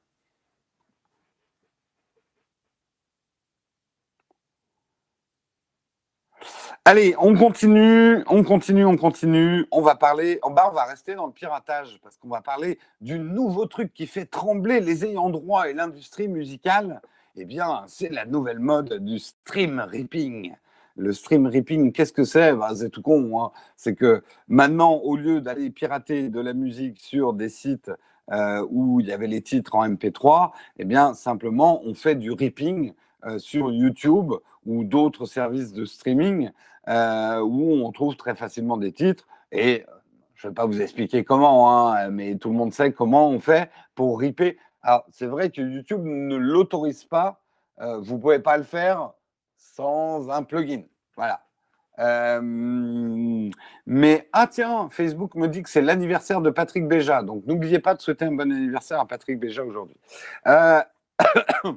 [6.87, 9.66] Allez, on continue, on continue, on continue.
[9.70, 12.78] On va parler, en bas, on va rester dans le piratage parce qu'on va parler
[13.03, 17.03] du nouveau truc qui fait trembler les ayants droit et l'industrie musicale.
[17.37, 20.55] Eh bien, c'est la nouvelle mode du stream ripping.
[20.97, 22.55] Le stream ripping, qu'est-ce que c'est?
[22.55, 23.39] Bah, C'est tout con.
[23.39, 23.51] Hein.
[23.76, 27.93] C'est que maintenant, au lieu d'aller pirater de la musique sur des sites
[28.33, 32.31] euh, où il y avait les titres en MP3, eh bien, simplement, on fait du
[32.31, 32.95] ripping
[33.26, 34.33] euh, sur YouTube
[34.67, 36.51] ou d'autres services de streaming
[36.89, 39.27] euh, où on trouve très facilement des titres.
[39.53, 39.85] Et
[40.35, 43.41] je ne vais pas vous expliquer comment, hein, mais tout le monde sait comment on
[43.41, 44.59] fait pour ripper.
[44.83, 47.43] Alors, c'est vrai que YouTube ne l'autorise pas.
[47.79, 49.13] vous ne pouvez pas le faire
[49.57, 50.83] sans un plugin.
[51.17, 51.43] Voilà.
[52.01, 53.51] Euh,
[53.87, 57.95] mais ah tiens, Facebook me dit que c'est l'anniversaire de Patrick Béja, donc n'oubliez pas
[57.95, 59.97] de souhaiter un bon anniversaire à Patrick Béja aujourd'hui.
[60.47, 60.81] Euh,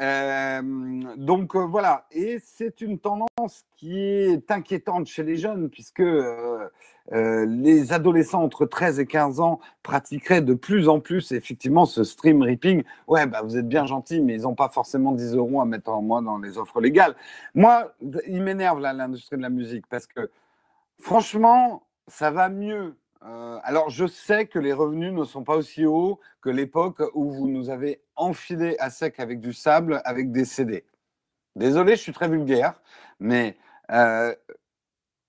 [0.00, 0.62] Euh,
[1.16, 6.68] donc euh, voilà, et c'est une tendance qui est inquiétante chez les jeunes, puisque euh,
[7.12, 12.42] les adolescents entre 13 et 15 ans pratiqueraient de plus en plus effectivement ce stream
[12.42, 12.82] ripping.
[13.06, 15.90] Ouais, bah, vous êtes bien gentil, mais ils n'ont pas forcément 10 euros à mettre
[15.90, 17.14] en moins dans les offres légales.
[17.54, 17.94] Moi,
[18.26, 20.28] il m'énerve l'industrie de la musique, parce que
[20.98, 25.86] franchement, ça va mieux euh, alors, je sais que les revenus ne sont pas aussi
[25.86, 30.44] hauts que l'époque où vous nous avez enfilé à sec avec du sable, avec des
[30.44, 30.84] CD.
[31.56, 32.74] Désolé, je suis très vulgaire,
[33.20, 33.56] mais
[33.90, 34.34] euh,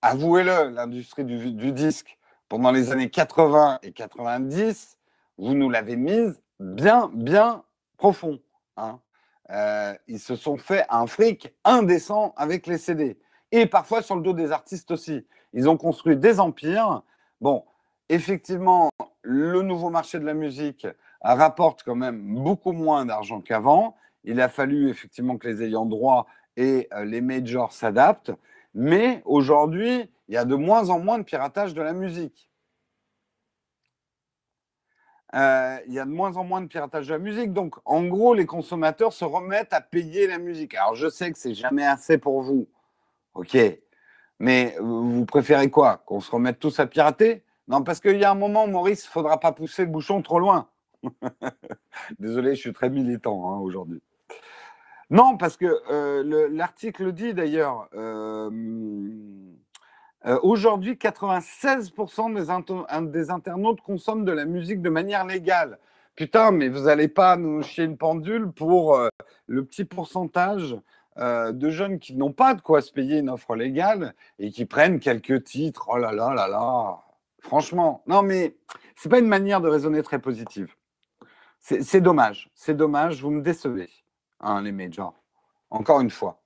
[0.02, 2.18] avouez-le, l'industrie du, disque,
[2.50, 4.98] pendant les années 80 et 90,
[5.38, 7.64] vous nous l'avez mise bien, bien
[7.96, 8.40] profond.
[8.76, 9.00] Hein.
[9.50, 13.18] Euh, ils se sont fait un fric indécent avec les CD.
[13.52, 15.26] Et parfois sur le dos des artistes aussi.
[15.54, 17.02] Ils ont construit des empires.
[17.40, 17.64] Bon,
[18.08, 18.90] effectivement,
[19.22, 20.86] le nouveau marché de la musique
[21.20, 23.96] rapporte quand même beaucoup moins d'argent qu'avant.
[24.24, 26.26] Il a fallu effectivement que les ayants droit
[26.56, 28.32] et euh, les majors s'adaptent.
[28.74, 32.50] Mais aujourd'hui, il y a de moins en moins de piratage de la musique.
[35.34, 37.52] Euh, il y a de moins en moins de piratage de la musique.
[37.52, 40.74] Donc, en gros, les consommateurs se remettent à payer la musique.
[40.74, 42.68] Alors, je sais que c'est jamais assez pour vous.
[43.34, 43.56] OK.
[44.38, 46.02] Mais vous préférez quoi?
[46.06, 47.45] Qu'on se remette tous à pirater?
[47.68, 50.22] Non, parce qu'il y a un moment, Maurice, il ne faudra pas pousser le bouchon
[50.22, 50.68] trop loin.
[52.18, 54.02] Désolé, je suis très militant hein, aujourd'hui.
[55.10, 58.50] Non, parce que euh, l'article dit d'ailleurs, euh,
[60.26, 65.78] euh, aujourd'hui, 96% des, des, internautes consomment de la musique de manière légale.
[66.16, 68.98] Putain, mais vous n'allez pas nous chier une pendule pour
[69.46, 70.76] le petit pourcentage
[71.18, 74.98] de jeunes qui n'ont pas de quoi se payer une offre légale et qui prennent
[74.98, 75.88] quelques titres.
[75.92, 77.05] Oh là là là là.
[77.46, 78.56] Franchement, non, mais
[78.96, 80.74] c'est pas une manière de raisonner très positive.
[81.60, 83.88] C'est dommage, c'est dommage, vous me décevez,
[84.40, 85.14] hein, les majors.
[85.70, 86.42] Encore une fois.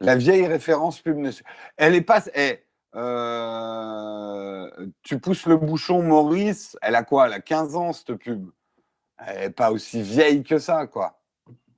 [0.00, 1.18] La vieille référence pub.
[1.76, 2.22] Elle est pas.
[2.34, 2.64] Eh,
[2.94, 4.70] euh,
[5.02, 6.78] tu pousses le bouchon, Maurice.
[6.80, 8.50] Elle a quoi Elle a 15 ans, cette pub?
[9.18, 11.20] Elle n'est pas aussi vieille que ça, quoi.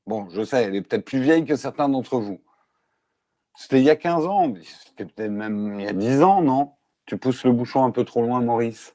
[0.06, 2.40] Bon, je sais, elle est peut-être plus vieille que certains d'entre vous.
[3.60, 4.54] C'était il y a 15 ans,
[4.86, 6.74] c'était peut-être même il y a 10 ans, non?
[7.06, 8.94] Tu pousses le bouchon un peu trop loin, Maurice.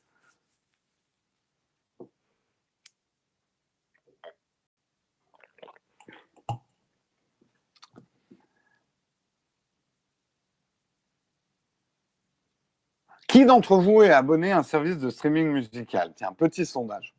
[13.27, 16.13] Qui d'entre vous est abonné à un service de streaming musical?
[16.15, 17.12] Tiens, petit sondage.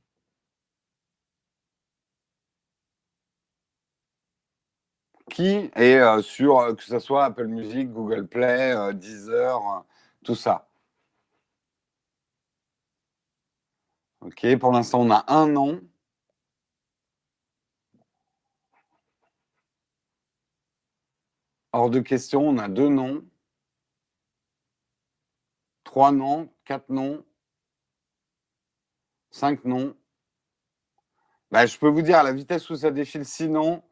[5.30, 9.84] Qui est euh, sur, euh, que ce soit Apple Music, Google Play, euh, Deezer,
[10.24, 10.68] tout ça
[14.20, 15.82] Ok, pour l'instant, on a un nom.
[21.72, 23.24] Hors de question, on a deux noms.
[25.84, 27.24] Trois noms, quatre noms,
[29.30, 29.94] cinq noms.
[31.50, 33.82] Bah, je peux vous dire à la vitesse où ça défile, sinon,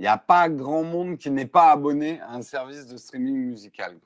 [0.00, 3.36] il n'y a pas grand monde qui n'est pas abonné à un service de streaming
[3.36, 3.98] musical.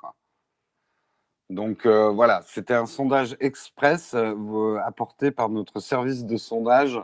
[1.50, 7.00] Donc euh, voilà, c'était un sondage express euh, apporté par notre service de sondage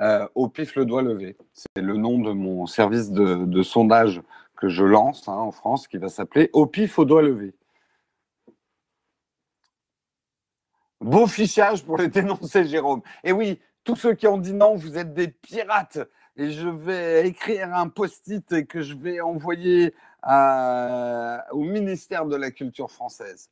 [0.00, 1.36] euh, au pif le doigt levé.
[1.52, 4.22] C'est le nom de mon service de, sondage
[4.56, 7.52] que je lance hein, en France qui va s'appeler au pif au doigt levé.
[11.02, 13.02] Beau fichage pour les dénoncer, Jérôme.
[13.24, 15.98] Et oui, tous ceux qui ont dit non, vous êtes des pirates.
[16.36, 22.90] Et je vais écrire un post-it que je vais envoyer au ministère de la Culture
[22.90, 23.50] française.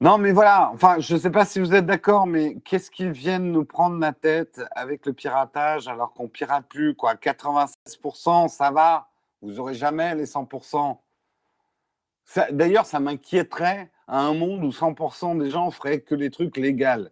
[0.00, 3.10] Non, mais voilà, enfin, je ne sais pas si vous êtes d'accord, mais qu'est-ce qu'ils
[3.10, 7.14] viennent nous prendre la tête avec le piratage alors qu'on pirate plus, quoi?
[7.16, 9.08] 96%, ça va,
[9.42, 10.98] vous n'aurez jamais les 100%.
[12.52, 17.08] D'ailleurs, ça m'inquiéterait à un monde où 100% des gens feraient que les trucs légaux.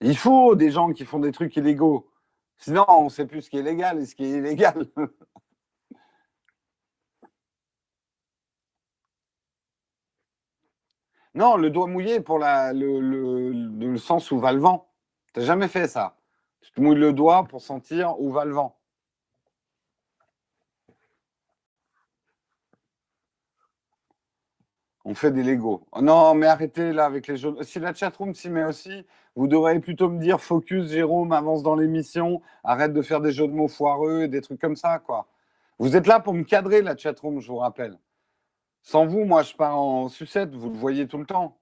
[0.00, 2.08] Il faut des gens qui font des trucs illégaux.
[2.58, 4.86] Sinon, on ne sait plus ce qui est légal et ce qui est illégal.
[11.34, 14.88] non, le doigt mouillé pour le, le, sens où va le vent.
[15.34, 16.16] Tu jamais fait ça.
[16.60, 18.77] Tu te mouilles le doigt pour sentir où va le vent.
[25.10, 25.86] On fait des Lego.
[25.92, 27.56] Oh non, mais arrêtez là avec les jeux.
[27.62, 29.06] Si la chatroom s'y met aussi,
[29.36, 33.48] vous devriez plutôt me dire focus, Jérôme, avance dans l'émission, arrête de faire des jeux
[33.48, 35.26] de mots foireux et des trucs comme ça, quoi.
[35.78, 37.98] Vous êtes là pour me cadrer la chatroom, je vous rappelle.
[38.82, 41.57] Sans vous, moi, je pars en sucette, vous le voyez tout le temps.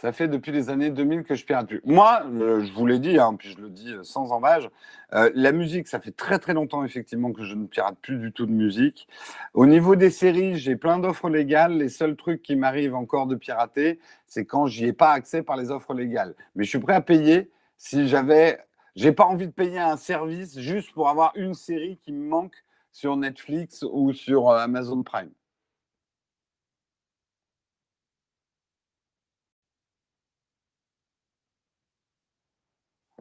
[0.00, 1.82] Ça fait depuis les années 2000 que je pirate plus.
[1.84, 4.70] Moi, euh, je vous l'ai dit, hein, puis je le dis euh, sans embâge,
[5.12, 8.32] euh, la musique, ça fait très très longtemps effectivement que je ne pirate plus du
[8.32, 9.08] tout de musique.
[9.52, 11.76] Au niveau des séries, j'ai plein d'offres légales.
[11.76, 15.58] Les seuls trucs qui m'arrivent encore de pirater, c'est quand j'y ai pas accès par
[15.58, 16.34] les offres légales.
[16.54, 18.58] Mais je suis prêt à payer si j'avais.
[18.96, 22.56] J'ai pas envie de payer un service juste pour avoir une série qui me manque
[22.90, 25.30] sur Netflix ou sur Amazon Prime.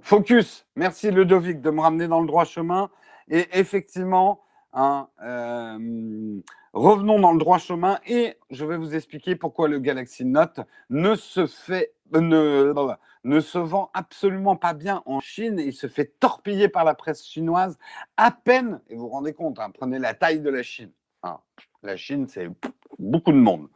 [0.02, 0.66] Focus.
[0.76, 2.90] Merci Ludovic de me ramener dans le droit chemin.
[3.30, 4.42] Et effectivement,
[4.74, 6.40] hein, euh,
[6.74, 11.16] revenons dans le droit chemin et je vais vous expliquer pourquoi le Galaxy Note ne
[11.16, 16.84] se fait ne, se vend absolument pas bien en Chine il se fait torpiller par
[16.84, 17.78] la presse chinoise
[18.18, 20.92] à peine, et vous vous rendez compte, hein, prenez la taille de la Chine.
[21.22, 21.40] Hein,
[21.84, 22.50] la Chine, c'est
[22.98, 23.70] beaucoup de monde.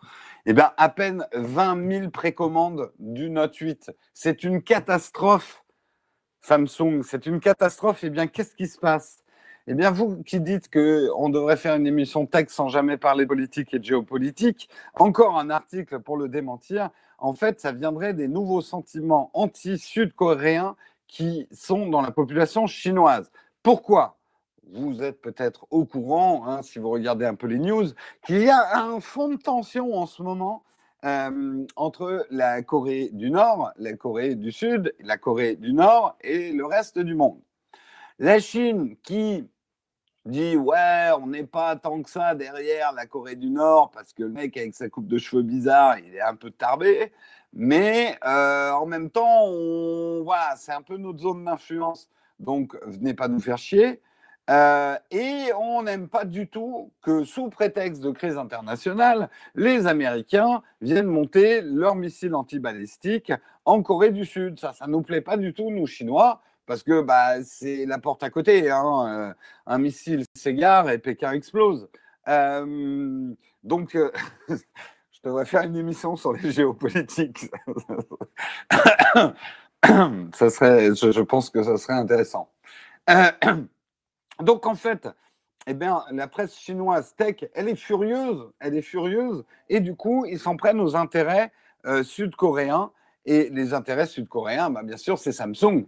[0.45, 3.91] Eh bien, à peine 20 000 précommandes du Note 8.
[4.13, 5.62] C'est une catastrophe
[6.43, 8.03] Samsung, c'est une catastrophe.
[8.03, 9.23] Eh bien, qu'est-ce qui se passe?
[9.65, 13.73] Eh bien, vous qui dites qu'on devrait faire une émission tech sans jamais parler politique
[13.73, 16.89] et géopolitique, encore un article pour le démentir.
[17.17, 20.75] En fait, ça viendrait des nouveaux sentiments anti-sud-coréens
[21.07, 23.31] qui sont dans la population chinoise.
[23.61, 24.17] Pourquoi?
[24.73, 27.85] Vous êtes peut-être au courant, hein, si vous regardez un peu les news,
[28.25, 30.63] qu'il y a un fond de tension en ce moment
[31.03, 36.51] euh, entre la Corée du Nord, la Corée du Sud, la Corée du Nord et
[36.51, 37.41] le reste du monde.
[38.19, 39.45] La Chine qui
[40.25, 44.23] dit ouais, on n'est pas tant que ça derrière la Corée du Nord parce que
[44.23, 47.11] le mec avec sa coupe de cheveux bizarre, il est un peu tarbé,
[47.51, 49.49] mais euh, en même temps,
[50.23, 54.01] voilà, c'est un peu notre zone d'influence, donc venez pas nous faire chier.
[54.49, 60.61] Euh, et on n'aime pas du tout que, sous prétexte de crise internationale, les Américains
[60.81, 63.31] viennent monter leurs missiles antibalistiques
[63.63, 64.59] en Corée du Sud.
[64.59, 68.23] Ça, ça nous plaît pas du tout, nous Chinois, parce que bah, c'est la porte
[68.23, 68.69] à côté.
[68.69, 69.05] Hein.
[69.07, 69.33] Euh,
[69.65, 71.87] un missile s'égare et Pékin explose.
[72.27, 73.33] Euh,
[73.63, 73.97] donc,
[74.49, 77.49] je devrais faire une émission sur les géopolitiques.
[80.33, 82.49] ça serait, je, pense que ça serait intéressant.
[84.39, 85.07] Donc en fait,
[85.67, 90.25] eh bien, la presse chinoise tech, elle est furieuse, elle est furieuse, et du coup,
[90.25, 91.51] ils s'en prennent aux intérêts
[91.86, 92.91] euh, sud-coréens.
[93.25, 95.86] Et les intérêts sud-coréens, bah, bien sûr, c'est Samsung.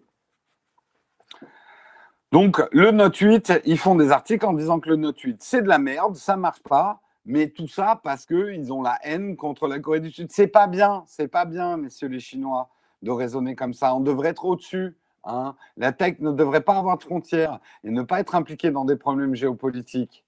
[2.31, 5.61] Donc, le Note 8, ils font des articles en disant que le Note 8, c'est
[5.61, 9.67] de la merde, ça marche pas, mais tout ça parce qu'ils ont la haine contre
[9.67, 10.31] la Corée du Sud.
[10.31, 12.69] C'est pas bien, c'est pas bien, messieurs les Chinois,
[13.01, 13.93] de raisonner comme ça.
[13.95, 14.95] On devrait être au-dessus.
[15.25, 15.55] Hein.
[15.77, 18.95] La tech ne devrait pas avoir de frontières et ne pas être impliquée dans des
[18.95, 20.23] problèmes géopolitiques.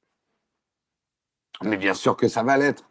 [1.64, 2.90] Mais bien sûr que ça va l'être.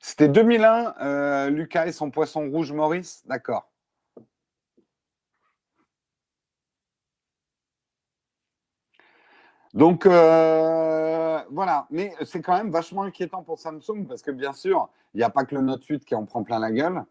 [0.00, 3.70] C'était 2001, euh, Lucas et son poisson rouge Maurice D'accord.
[9.72, 14.88] Donc euh, voilà, mais c'est quand même vachement inquiétant pour Samsung parce que bien sûr,
[15.14, 17.04] il n'y a pas que le Note 8 qui en prend plein la gueule.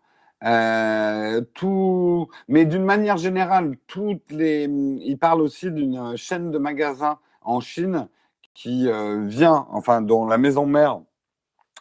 [0.43, 7.19] Euh, tout, mais d'une manière générale, toutes les, il parle aussi d'une chaîne de magasins
[7.41, 8.07] en Chine
[8.53, 11.01] qui euh, vient, enfin dont la maison mère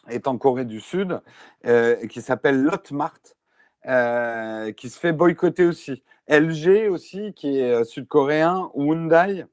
[0.09, 1.21] est en Corée du Sud,
[2.09, 3.19] qui s'appelle Lotmart,
[4.75, 6.03] qui se fait boycotter aussi.
[6.27, 9.45] LG aussi, qui est sud-coréen, Hyundai.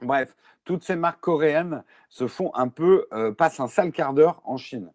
[0.00, 4.40] Bref, toutes ces marques coréennes se font un peu, euh, passent un sale quart d'heure
[4.44, 4.90] en Chine.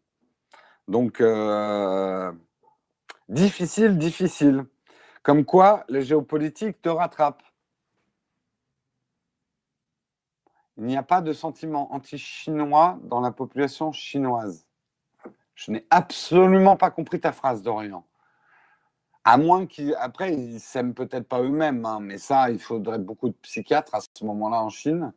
[0.87, 2.31] Donc, euh,
[3.29, 4.65] difficile, difficile.
[5.23, 7.43] Comme quoi, le géopolitique te rattrape.
[10.77, 14.65] Il n'y a pas de sentiment anti-chinois dans la population chinoise.
[15.53, 18.05] Je n'ai absolument pas compris ta phrase, Dorian.
[19.25, 23.27] À moins qu'après, ils, ne s'aiment peut-être pas eux-mêmes, hein, mais ça, il faudrait beaucoup
[23.27, 25.13] de psychiatres à ce moment-là en Chine.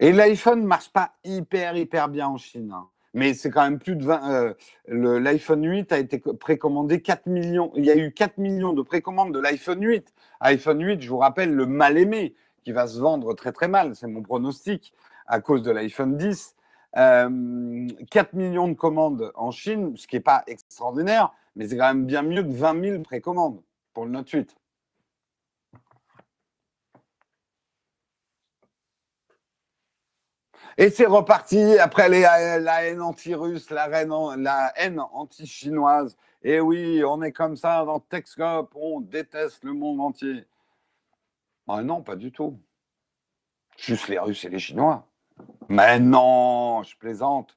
[0.00, 2.72] Et l'iPhone ne marche pas hyper, hyper bien en Chine.
[2.72, 2.88] Hein.
[3.14, 4.54] Mais c'est quand même plus de 20.
[4.88, 7.72] Euh, L'iPhone 8 a été précommandé 4 millions.
[7.76, 10.12] Il y a eu 4 millions de précommandes de l'iPhone 8.
[10.40, 12.34] iPhone 8, je vous rappelle, le mal aimé,
[12.64, 13.94] qui va se vendre très très mal.
[13.94, 14.92] C'est mon pronostic
[15.26, 16.56] à cause de l'iPhone 10.
[16.94, 21.88] 4 euh, millions de commandes en Chine, ce qui n'est pas extraordinaire, mais c'est quand
[21.88, 23.60] même bien mieux que 20 000 précommandes
[23.92, 24.56] pour le Note 8.
[30.76, 33.88] Et c'est reparti après la haine anti-russe, la,
[34.76, 36.16] haine anti-chinoise.
[36.42, 40.46] Et oui, on est comme ça dans Texcope, on déteste le monde entier.
[41.68, 42.60] Ah non, pas du tout.
[43.76, 45.06] Juste les Russes et les Chinois.
[45.68, 47.56] Mais non, je plaisante.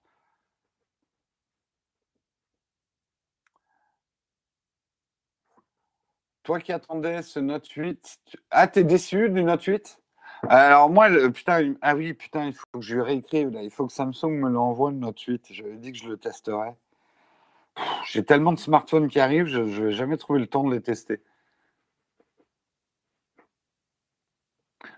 [6.43, 8.20] Toi qui attendais ce Note 8,
[8.51, 9.99] ah, t'es déçu du Note 8
[10.44, 13.58] alors moi, putain, ah oui, putain, il faut que je réécrive.
[13.62, 15.46] Il faut que Samsung me l'envoie une note suite.
[15.50, 16.76] J'avais dit que je le testerais.
[18.06, 20.82] J'ai tellement de smartphones qui arrivent, je ne vais jamais trouver le temps de les
[20.82, 21.22] tester.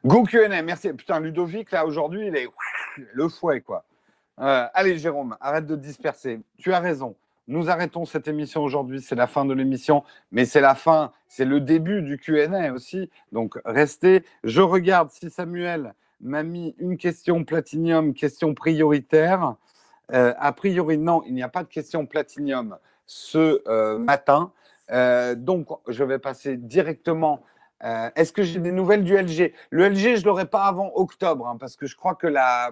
[0.05, 0.93] Go Q&A, merci.
[0.93, 2.47] Putain, Ludovic, là, aujourd'hui, il est
[3.13, 3.83] le fouet, quoi.
[4.39, 6.39] Euh, allez, Jérôme, arrête de disperser.
[6.57, 7.15] Tu as raison.
[7.49, 9.01] Nous arrêtons cette émission aujourd'hui.
[9.01, 13.09] C'est la fin de l'émission, mais c'est la fin, c'est le début du QA aussi.
[13.31, 14.23] Donc restez.
[14.43, 19.55] Je regarde si Samuel m'a mis une question platinium, question prioritaire.
[20.13, 22.77] Euh, a priori, non, il n'y a pas de question platinium
[23.07, 24.51] ce euh, matin.
[24.91, 27.41] Euh, donc, je vais passer directement.
[27.81, 31.47] Est-ce que j'ai des nouvelles du LG Le LG, je ne l'aurai pas avant octobre,
[31.47, 32.71] hein, parce que je crois que la,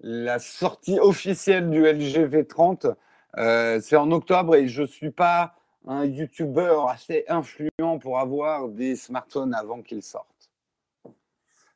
[0.00, 2.96] la sortie officielle du LG V30
[3.38, 5.54] euh, c'est en octobre et je ne suis pas
[5.86, 10.50] un YouTuber assez influent pour avoir des smartphones avant qu'ils sortent.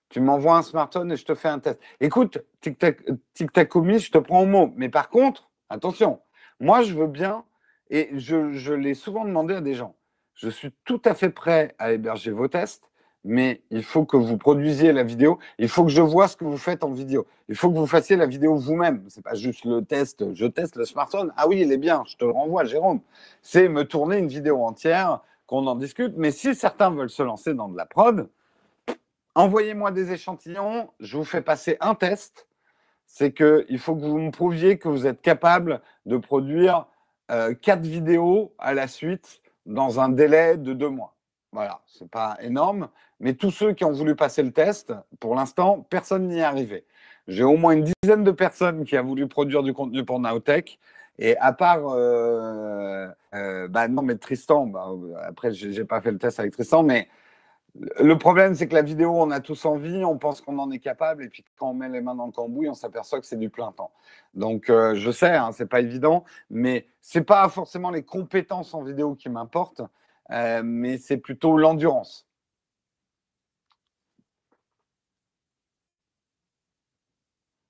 [0.08, 1.80] Tu m'envoies un smartphone et je te fais un test.
[2.00, 4.72] Écoute, Tic Tac, je te prends au mot.
[4.76, 6.20] Mais par contre, attention,
[6.60, 7.44] moi je veux bien,
[7.90, 9.96] et je l'ai souvent demandé à des gens,
[10.34, 12.90] je suis tout à fait prêt à héberger vos tests,
[13.26, 15.40] mais il faut que vous produisiez la vidéo.
[15.58, 17.26] Il faut que je vois ce que vous faites en vidéo.
[17.48, 19.04] Il faut que vous fassiez la vidéo vous-même.
[19.08, 20.32] C'est pas juste le test.
[20.32, 21.32] Je teste le smartphone.
[21.36, 22.04] Ah oui, il est bien.
[22.06, 23.00] Je te le renvoie, Jérôme.
[23.42, 26.14] C'est me tourner une vidéo entière, qu'on en discute.
[26.16, 28.28] Mais si certains veulent se lancer dans de la prod,
[29.34, 30.88] envoyez-moi des échantillons.
[31.00, 32.46] Je vous fais passer un test.
[33.06, 36.86] C'est qu'il faut que vous me prouviez que vous êtes capable de produire
[37.32, 41.15] euh, quatre vidéos à la suite dans un délai de deux mois.
[41.56, 45.86] Voilà, c'est pas énorme, mais tous ceux qui ont voulu passer le test, pour l'instant,
[45.88, 46.84] personne n'y est arrivé.
[47.28, 50.78] J'ai au moins une dizaine de personnes qui ont voulu produire du contenu pour Naotech.
[51.18, 54.86] Et à part, euh, euh, bah non, mais Tristan, bah,
[55.24, 57.08] après, j'ai pas fait le test avec Tristan, mais
[57.98, 60.78] Le problème, c'est que la vidéo, on a tous envie, on pense qu'on en est
[60.78, 63.38] capable, et puis quand on met les mains dans le cambouis, on s'aperçoit que c'est
[63.38, 63.90] du plein temps.
[64.34, 68.82] Donc, euh, je sais, hein, c'est pas évident, mais c'est pas forcément les compétences en
[68.82, 69.82] vidéo qui m'importent,
[70.30, 72.26] euh, mais c'est plutôt l'endurance.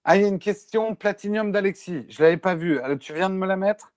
[0.05, 2.07] Ah, il y a une question Platinium d'Alexis.
[2.09, 2.81] Je ne l'avais pas vue.
[3.01, 3.93] tu viens de me la mettre?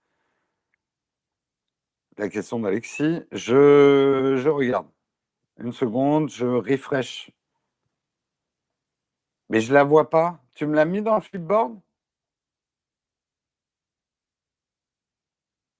[2.17, 3.21] La question d'Alexis.
[3.31, 4.87] Je, je regarde.
[5.59, 7.31] Une seconde, je refresh.
[9.49, 10.43] Mais je la vois pas.
[10.55, 11.79] Tu me l'as mis dans le flipboard?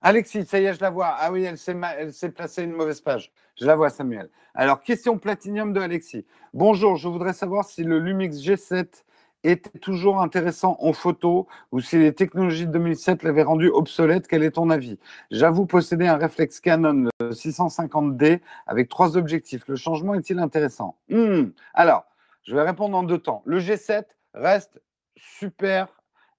[0.02, 1.14] Alexis, ça y est, je la vois.
[1.20, 3.34] Ah oui, elle s'est placée une mauvaise page.
[3.60, 4.30] Je la vois, Samuel.
[4.56, 6.26] Alors, question platinium de Alexis.
[6.54, 9.04] Bonjour, je voudrais savoir si le Lumix G7
[9.44, 14.44] était toujours intéressant en photo ou si les technologies de 2007 l'avaient rendu obsolète, quel
[14.44, 14.98] est ton avis?
[15.32, 19.68] J'avoue posséder un réflexe Canon 650D avec trois objectifs.
[19.68, 20.96] Le changement est-il intéressant?
[21.10, 21.50] Hmm.
[21.74, 22.06] Alors,
[22.44, 23.44] je vais répondre en deux temps.
[23.46, 24.82] Le G7 reste
[25.18, 25.88] super,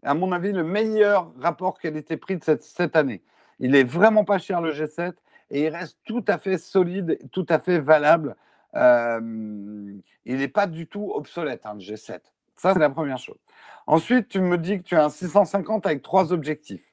[0.02, 3.22] à mon avis, le meilleur rapport qualité-prix de cette, cette année.
[3.60, 5.12] Il est vraiment pas cher le G7
[5.50, 8.36] et il reste tout à fait solide, tout à fait valable.
[8.74, 9.94] Euh,
[10.24, 12.20] il n'est pas du tout obsolète, hein, le G7.
[12.56, 13.38] Ça, c'est la première chose.
[13.86, 16.86] Ensuite, tu me dis que tu as un 650 avec trois objectifs.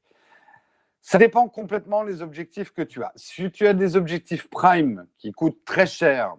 [1.01, 3.13] Ça dépend complètement des objectifs que tu as.
[3.15, 6.36] Si tu as des objectifs prime qui coûtent très cher,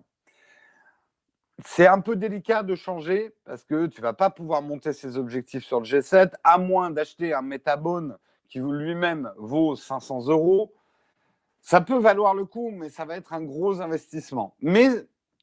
[1.64, 5.16] c'est un peu délicat de changer parce que tu ne vas pas pouvoir monter ces
[5.16, 8.18] objectifs sur le G7 à moins d'acheter un Metabone
[8.48, 10.72] qui lui-même vaut 500 euros.
[11.60, 14.54] Ça peut valoir le coup, mais ça va être un gros investissement.
[14.60, 14.88] Mais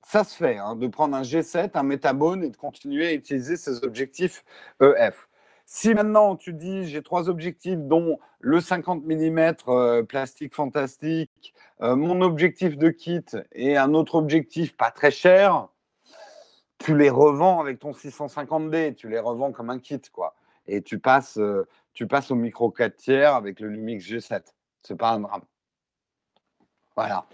[0.03, 3.57] ça se fait, hein, de prendre un G7, un métabone et de continuer à utiliser
[3.57, 4.43] ces objectifs
[4.81, 5.27] EF.
[5.67, 11.95] Si maintenant tu dis j'ai trois objectifs, dont le 50 mm euh, plastique fantastique, euh,
[11.95, 15.67] mon objectif de kit et un autre objectif pas très cher,
[16.77, 20.35] tu les revends avec ton 650D, tu les revends comme un kit, quoi.
[20.67, 24.43] Et tu passes, euh, tu passes au micro 4 tiers avec le Lumix G7.
[24.83, 25.41] C'est pas un drame.
[26.95, 27.25] Voilà.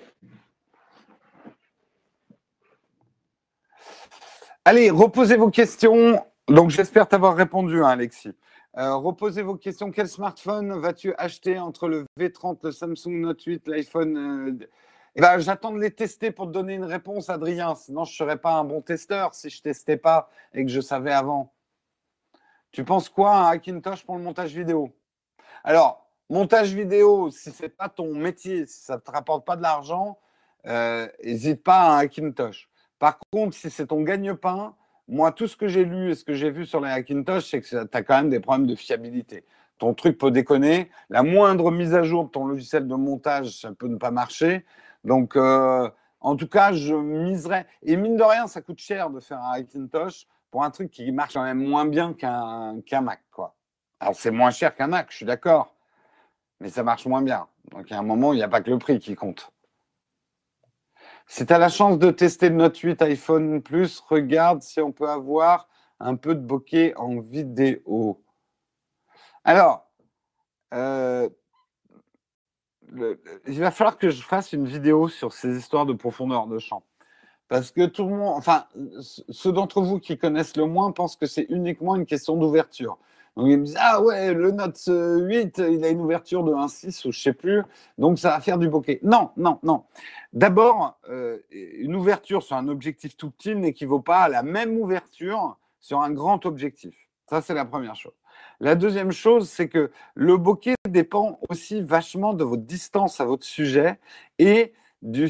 [4.64, 6.24] Allez, reposez vos questions.
[6.48, 8.34] Donc, j'espère t'avoir répondu, hein, Alexis.
[8.78, 9.92] Euh, reposez vos questions.
[9.92, 14.68] Quel smartphone vas-tu acheter entre le V30, le Samsung Note 8, l'iPhone euh,
[15.16, 17.74] eh ben, J'attends de les tester pour te donner une réponse, Adrien.
[17.74, 20.72] Sinon, je ne serais pas un bon testeur si je ne testais pas et que
[20.72, 21.52] je savais avant.
[22.72, 24.92] Tu penses quoi un Hackintosh pour le montage vidéo?
[25.64, 29.58] Alors, montage vidéo, si ce n'est pas ton métier, si ça ne te rapporte pas
[29.58, 30.18] de l'argent,
[30.66, 32.70] n'hésite euh, pas à un Hackintosh.
[32.98, 34.74] Par contre, si c'est ton gagne-pain,
[35.10, 37.60] moi, tout ce que j'ai lu et ce que j'ai vu sur les Hackintosh, c'est
[37.60, 39.44] que tu as quand même des problèmes de fiabilité.
[39.78, 40.90] Ton truc peut déconner.
[41.10, 44.64] La moindre mise à jour de ton logiciel de montage, ça peut ne pas marcher.
[45.04, 45.90] Donc, euh,
[46.22, 47.68] en tout cas, je miserais.
[47.84, 51.12] Et mine de rien, ça coûte cher de faire un Hackintosh pour un truc qui
[51.12, 53.22] marche quand même moins bien qu'un Mac.
[53.32, 53.56] Quoi.
[54.00, 55.76] Alors, c'est moins cher qu'un Mac, je suis d'accord.
[56.60, 57.48] Mais ça marche moins bien.
[57.72, 59.52] Donc, il y a un moment, il n'y a pas que le prix qui compte.
[61.26, 64.92] Si tu as la chance de tester le Note 8 iPhone Plus, regarde si on
[64.92, 68.22] peut avoir un peu de bokeh en vidéo.
[69.44, 69.90] Alors,
[70.74, 71.30] euh,
[73.48, 76.84] il va falloir que je fasse une vidéo sur ces histoires de profondeur de champ.
[77.52, 78.64] Parce que tout le monde, enfin,
[79.30, 82.98] ceux d'entre vous qui connaissent le moins pensent que c'est uniquement une question d'ouverture.
[83.36, 87.06] Donc ils me disent Ah ouais, le Note 8, il a une ouverture de 1.6
[87.06, 87.62] ou je sais plus,
[87.98, 89.02] donc ça va faire du bokeh.
[89.04, 89.84] Non, non, non.
[90.32, 95.58] D'abord, euh, une ouverture sur un objectif tout petit n'équivaut pas à la même ouverture
[95.82, 96.96] sur un grand objectif.
[97.30, 98.14] Ça, c'est la première chose.
[98.62, 103.44] La deuxième chose, c'est que le bokeh dépend aussi vachement de votre distance à votre
[103.44, 104.00] sujet
[104.40, 104.72] et
[105.02, 105.30] du,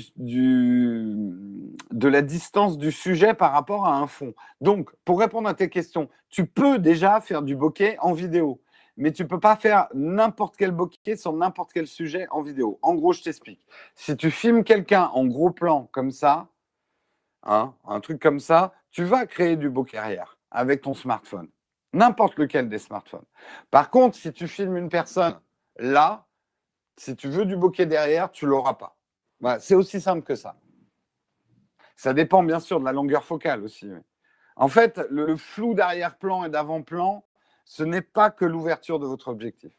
[1.91, 4.33] de la distance du sujet par rapport à un fond.
[4.59, 8.61] Donc, pour répondre à tes questions, tu peux déjà faire du bokeh en vidéo,
[8.97, 12.79] mais tu ne peux pas faire n'importe quel bokeh sur n'importe quel sujet en vidéo.
[12.81, 13.65] En gros, je t'explique.
[13.95, 16.47] Si tu filmes quelqu'un en gros plan comme ça,
[17.43, 21.47] hein, un truc comme ça, tu vas créer du bokeh arrière avec ton smartphone.
[21.93, 23.25] N'importe lequel des smartphones.
[23.69, 25.39] Par contre, si tu filmes une personne
[25.77, 26.25] là,
[26.97, 28.97] si tu veux du bokeh derrière, tu l'auras pas
[29.59, 30.55] c'est aussi simple que ça.
[31.95, 33.89] Ça dépend bien sûr de la longueur focale aussi.
[34.55, 37.23] En fait, le flou d'arrière-plan et d'avant-plan,
[37.65, 39.71] ce n'est pas que l'ouverture de votre objectif.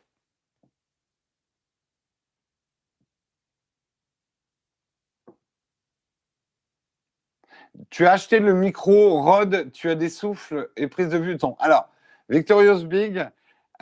[7.90, 11.38] Tu as acheté le micro Rode, tu as des souffles et prise de vue de
[11.38, 11.56] ton.
[11.58, 11.88] Alors,
[12.28, 13.28] Victorious Big,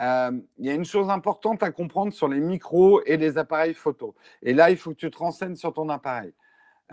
[0.01, 3.73] euh, il y a une chose importante à comprendre sur les micros et les appareils
[3.73, 4.15] photo.
[4.41, 6.33] Et là, il faut que tu te renseignes sur ton appareil.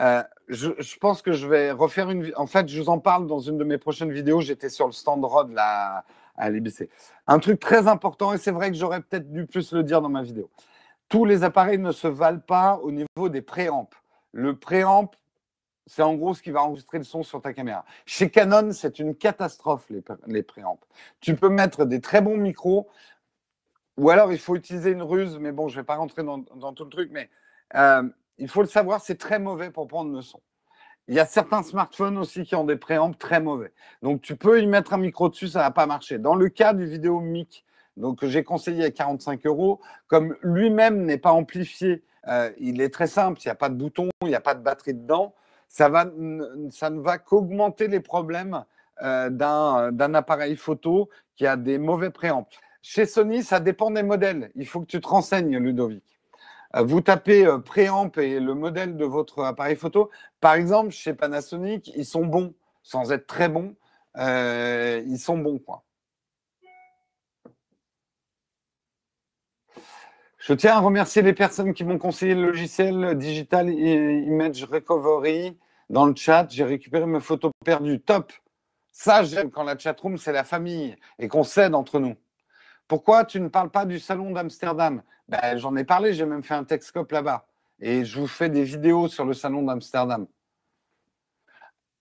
[0.01, 2.33] Euh, je, pense que je vais refaire une.
[2.37, 4.41] En fait, je vous en parle dans une de mes prochaines vidéos.
[4.41, 6.05] J'étais sur le stand Rod là,
[6.37, 6.89] à l'IBC.
[7.27, 10.09] Un truc très important, et c'est vrai que j'aurais peut-être dû plus le dire dans
[10.09, 10.51] ma vidéo.
[11.09, 13.89] Tous les appareils ne se valent pas au niveau des préamps.
[14.33, 15.11] Le préamp,
[15.89, 17.85] c'est en gros ce qui va enregistrer le son sur ta caméra.
[18.07, 19.91] Chez Canon, c'est une catastrophe,
[20.27, 20.79] les, préamps.
[21.21, 22.89] Tu peux mettre des très bons micros,
[23.97, 26.43] ou alors il faut utiliser une ruse, mais bon, je ne vais pas rentrer dans,
[26.43, 27.31] tout le truc, mais
[27.75, 30.41] euh, il faut le savoir, c'est très mauvais pour prendre le son.
[31.09, 33.73] Il y a certains smartphones aussi qui ont des préamps très mauvais.
[34.03, 36.19] Donc tu peux y mettre un micro dessus, ça ne va pas marcher.
[36.19, 37.65] Dans le cas du vidéo mic,
[37.97, 43.07] donc j'ai conseillé à 45 euros, comme lui-même n'est pas amplifié, euh, il est très
[43.07, 45.35] simple, il n'y a pas de bouton, il n'y a pas de batterie dedans,
[45.69, 48.65] ça, ne va qu'augmenter les problèmes
[49.03, 52.49] euh, d'un appareil photo qui a des mauvais préamps.
[52.83, 54.51] Chez Sony, ça dépend des modèles.
[54.55, 56.19] Il faut que tu te renseignes, Ludovic.
[56.77, 57.59] Euh, vous tapez euh,
[58.19, 60.11] et le modèle de votre appareil photo.
[60.41, 63.75] Par exemple, chez Panasonic, ils sont bons, sans être très bons.
[64.17, 65.83] Euh, ils sont bons, quoi.
[70.49, 75.59] Je tiens à remercier les personnes qui m'ont conseillé le logiciel Digital Image Recovery
[75.91, 76.47] dans le chat.
[76.49, 78.01] J'ai récupéré mes photos perdues.
[78.01, 78.33] Top.
[78.91, 82.17] Ça, j'aime quand la chatroom, c'est la famille et qu'on s'aide entre nous.
[82.87, 85.03] Pourquoi tu ne parles pas du salon d'Amsterdam?
[85.29, 87.47] Ben, J'en ai parlé, j'ai même fait un Texcope là-bas.
[87.79, 90.27] Et je vous fais des vidéos sur le salon d'Amsterdam.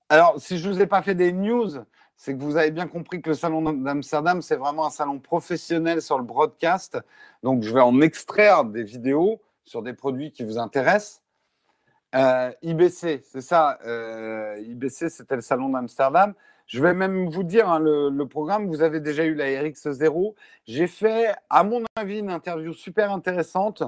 [0.07, 1.83] Alors, si je ne vous ai pas fait des news,
[2.17, 6.01] c'est que vous avez bien compris que le salon d'Amsterdam, c'est vraiment un salon professionnel
[6.01, 6.99] sur le broadcast.
[7.43, 11.21] Donc, je vais en extraire des vidéos sur des produits qui vous intéressent.
[12.15, 13.77] Euh, IBC, c'est ça.
[13.85, 16.33] Euh, IBC, c'était le salon d'Amsterdam.
[16.65, 20.33] Je vais même vous dire, hein, le, programme, vous avez déjà eu la RX0.
[20.65, 23.83] J'ai fait, à mon avis, une interview super intéressante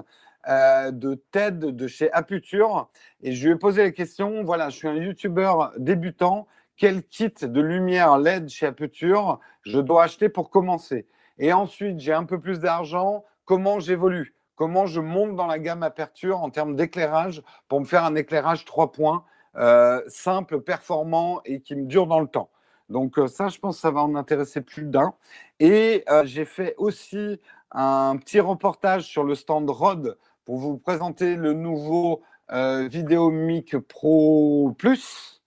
[0.47, 2.89] euh, de TED de chez Aputure.
[3.21, 6.47] Et je lui ai posé la question, voilà, je suis un YouTuber débutant.
[6.79, 11.07] Quel kit de lumière LED chez Aputure je dois acheter pour commencer
[11.37, 13.25] Et ensuite, j'ai un peu plus d'argent.
[13.43, 14.33] Comment j'évolue?
[14.55, 18.63] Comment je monte dans la gamme Aperture en termes d'éclairage pour me faire un éclairage
[18.63, 19.25] 3 points
[19.57, 22.49] euh, simple, performant et qui me dure dans le temps?
[22.87, 25.13] Donc euh, ça, je pense que ça va en intéresser plus d'un.
[25.59, 27.41] Et euh, j'ai fait aussi
[27.71, 35.38] un petit reportage sur le stand Rode pour vous présenter le nouveau Vidéomic Pro Plus.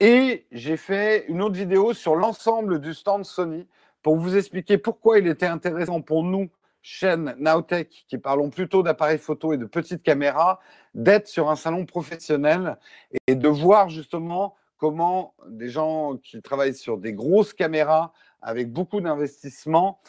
[0.00, 3.66] Et j'ai fait une autre vidéo sur l'ensemble du stand Sony
[4.02, 6.50] pour vous expliquer pourquoi il était intéressant pour nous,
[6.82, 10.60] chaîne Nowtech, qui parlons plutôt d'appareils photo et de petites caméras,
[10.94, 12.78] d'être sur un salon professionnel
[13.26, 19.00] et de voir justement comment des gens qui travaillent sur des grosses caméras avec beaucoup
[19.00, 20.00] d'investissement,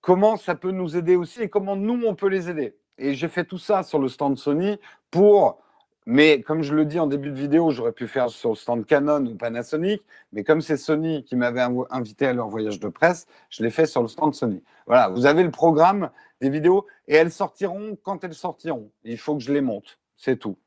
[0.00, 2.78] comment ça peut nous aider aussi et comment nous, on peut les aider.
[2.96, 4.78] Et j'ai fait tout ça sur le stand Sony
[5.10, 5.58] pour,
[6.06, 8.84] mais comme je le dis en début de vidéo, j'aurais pu faire sur le stand
[8.84, 10.02] Canon ou Panasonic,
[10.32, 13.86] mais comme c'est Sony qui m'avait invité à leur voyage de presse, je l'ai fait
[13.86, 14.62] sur le stand Sony.
[14.86, 16.10] Voilà, vous avez le programme
[16.40, 18.90] des vidéos et elles sortiront quand elles sortiront.
[19.02, 20.58] Il faut que je les monte, c'est tout.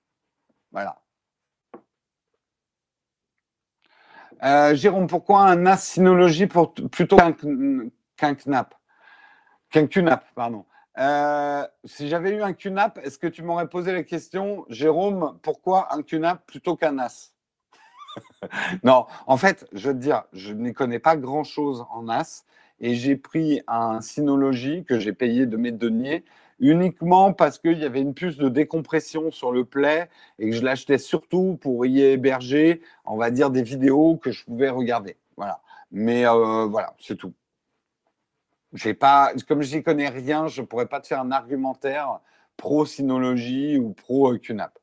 [0.71, 1.01] Voilà.
[4.43, 7.17] Euh, Jérôme, pourquoi un NAS Synology plutôt
[8.17, 8.75] qu'un KNAP
[9.69, 10.65] Qu'un QNAP, pardon?
[10.97, 15.93] Euh, si j'avais eu un QNAP, est-ce que tu m'aurais posé la question, Jérôme, pourquoi
[15.93, 17.33] un QNAP plutôt qu'un NAS
[18.83, 22.45] Non, en fait, je veux te dire, je n'y connais pas grand-chose en NAS
[22.79, 26.23] et j'ai pris un Synology que j'ai payé de mes deniers
[26.59, 30.09] uniquement parce qu'il y avait une puce de décompression sur le Play
[30.39, 34.43] et que je l'achetais surtout pour y héberger, on va dire, des vidéos que je
[34.45, 35.17] pouvais regarder.
[35.35, 35.61] Voilà.
[35.91, 37.33] Mais euh, voilà, c'est tout.
[38.77, 42.19] J'ai pas, comme je n'y connais rien, je pourrais pas te faire un argumentaire
[42.57, 44.77] pro Synology ou pro QNAP.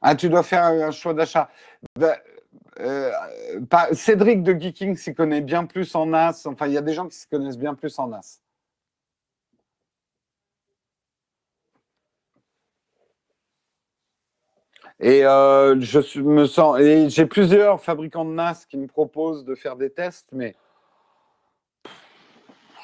[0.00, 1.50] Ah, tu dois faire un choix d'achat.
[1.98, 2.14] Ben,
[2.78, 3.10] euh,
[3.92, 6.46] Cédric de Geeking s'y connaît bien plus en NAS.
[6.46, 8.40] Enfin, il y a des gens qui s'y connaissent bien plus en NAS.
[15.00, 16.78] Et euh, je me sens.
[17.08, 20.56] J'ai plusieurs fabricants de NAS qui me proposent de faire des tests, mais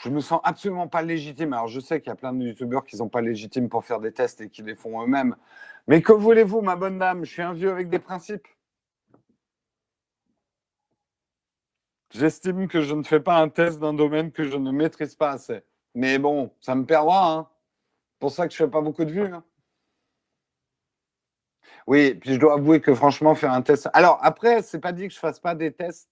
[0.03, 1.53] je me sens absolument pas légitime.
[1.53, 4.01] Alors, je sais qu'il y a plein de youtubeurs qui sont pas légitimes pour faire
[4.01, 5.37] des tests et qui les font eux-mêmes.
[5.87, 7.25] Mais que voulez-vous, ma bonne dame?
[7.25, 8.47] Je suis un vieux avec des principes.
[12.11, 15.31] J'estime que je ne fais pas un test d'un domaine que je ne maîtrise pas
[15.31, 15.63] assez.
[15.95, 17.33] Mais bon, ça me perdra.
[17.33, 17.49] Hein.
[18.19, 19.33] pour ça que je fais pas beaucoup de vues.
[19.33, 19.43] Hein.
[21.87, 23.89] Oui, puis je dois avouer que franchement, faire un test.
[23.93, 26.09] Alors après, c'est pas dit que je fasse pas des tests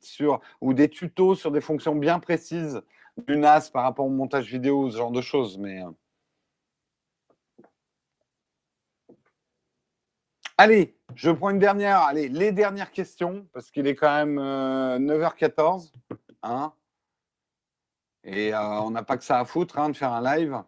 [0.00, 2.82] sur, ou des tutos sur des fonctions bien précises
[3.26, 5.58] du NAS par rapport au montage vidéo, ce genre de choses.
[5.58, 5.90] Mais euh.
[10.58, 12.00] Allez, je prends une dernière.
[12.00, 15.92] Allez, les dernières questions, parce qu'il est quand même 9h14.
[16.12, 16.72] Euh, hein
[18.24, 20.62] et euh, on n'a pas que ça à foutre hein, de faire un live.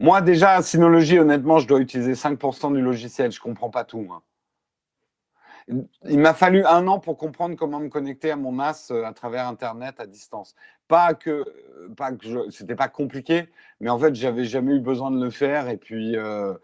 [0.00, 3.30] Moi, déjà, Synology, honnêtement, je dois utiliser 5% du logiciel.
[3.30, 4.08] Je ne comprends pas tout.
[4.10, 4.22] Hein.
[6.08, 9.12] Il m'a fallu un an pour comprendre comment me connecter à mon NAS euh, à
[9.12, 10.56] travers Internet à distance.
[10.88, 11.44] Pas que,
[11.98, 13.50] pas que c'était pas compliqué,
[13.80, 16.54] mais en fait, j'avais jamais eu besoin de le faire et puis euh,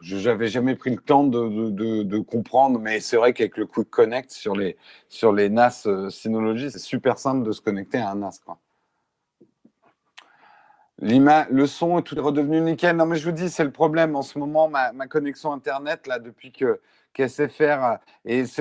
[0.00, 2.78] je n'avais jamais pris le temps de, comprendre.
[2.78, 4.76] Mais c'est vrai qu'avec le Quick Connect sur les,
[5.08, 8.38] sur les NAS euh, Synology, c'est super simple de se connecter à un NAS.
[8.44, 8.58] Quoi.
[11.04, 12.96] Le son est tout redevenu nickel.
[12.96, 14.16] Non, mais je vous dis, c'est le problème.
[14.16, 16.80] En ce moment, ma, connexion Internet, là, depuis que.
[17.20, 18.56] Euh, et c'est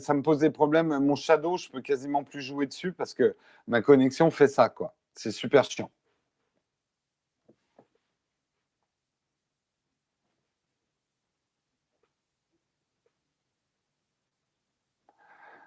[0.00, 0.98] ça me pose des problèmes.
[0.98, 3.36] Mon Shadow, je peux quasiment plus jouer dessus parce que
[3.68, 4.94] ma connexion fait ça, quoi.
[5.14, 5.90] C'est super chiant.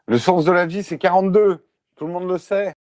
[0.07, 1.65] Le sens de la vie, c'est 42.
[1.95, 2.73] Tout le monde le sait.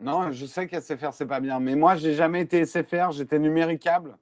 [0.00, 1.60] Non, je sais qu'SFR, c'est pas bien.
[1.60, 4.18] Mais moi, j'ai jamais été SFR, j'étais numéricable.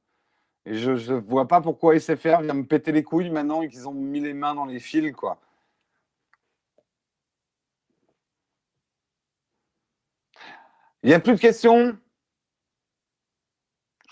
[0.65, 3.89] Et je ne vois pas pourquoi SFR vient me péter les couilles maintenant et qu'ils
[3.89, 5.41] ont mis les mains dans les fils, quoi.
[11.03, 11.99] Il n'y a plus de questions?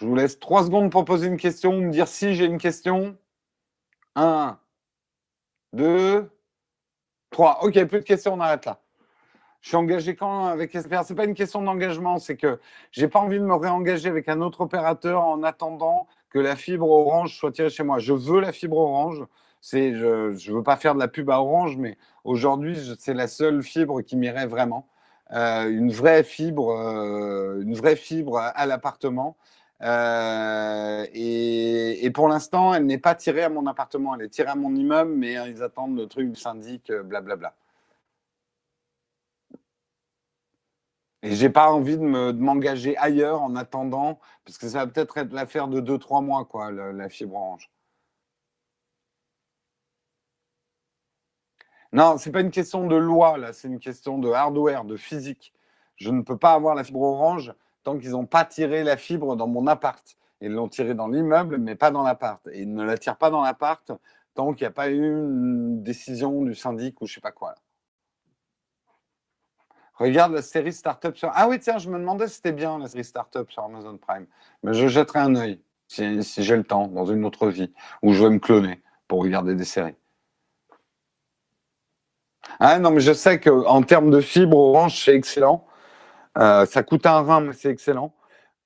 [0.01, 3.17] Je vous laisse trois secondes pour poser une question me dire si j'ai une question.
[4.17, 4.59] Un,
[5.73, 6.31] deux,
[7.31, 7.63] trois.
[7.63, 8.81] Ok, plus de questions, on arrête là.
[9.61, 12.59] Je suis engagé quand avec SFR C'est pas une question d'engagement, c'est que
[12.93, 16.89] j'ai pas envie de me réengager avec un autre opérateur en attendant que la fibre
[16.89, 17.99] orange soit tirée chez moi.
[17.99, 19.25] Je veux la fibre orange.
[19.61, 23.29] C'est, je ne veux pas faire de la pub à orange, mais aujourd'hui, c'est la
[23.29, 24.87] seule fibre qui m'irait vraiment.
[25.33, 29.37] Euh, une vraie fibre, euh, une vraie fibre à l'appartement.
[29.83, 34.55] Euh, et, pour l'instant, elle n'est pas tirée à mon appartement, elle est tirée à
[34.57, 37.55] mon immeuble, mais ils attendent le truc syndic, blablabla.
[41.23, 45.33] Et j'ai pas envie de m'engager ailleurs en attendant, parce que ça va peut-être être,
[45.33, 47.71] l'affaire de 2-3 mois, quoi, la, fibre orange.
[51.93, 55.53] Non, c'est pas une question de loi, là, c'est une question de hardware, de physique.
[55.97, 57.53] Je ne peux pas avoir la fibre orange
[57.83, 60.17] tant qu'ils n'ont pas tiré la fibre dans mon appart.
[60.41, 62.47] Ils l'ont tirée dans l'immeuble, mais pas dans l'appart.
[62.53, 63.93] Et ils ne la tirent pas dans l'appart
[64.35, 67.55] tant qu'il n'y a pas eu une décision du syndic ou je sais pas quoi.
[70.01, 71.31] Regarde la série Startup sur.
[71.35, 74.27] Ah oui, tiens, je me demandais si c'était bien la série Startup sur Amazon Prime.
[74.63, 77.71] Mais je jetterai un œil si, j'ai le temps dans une autre vie
[78.03, 79.97] où je vais me cloner pour regarder des séries.
[82.59, 85.67] Ah non, mais je sais qu'en termes de fibre orange, c'est excellent.
[86.39, 88.15] Euh, ça coûte un rein, mais c'est excellent.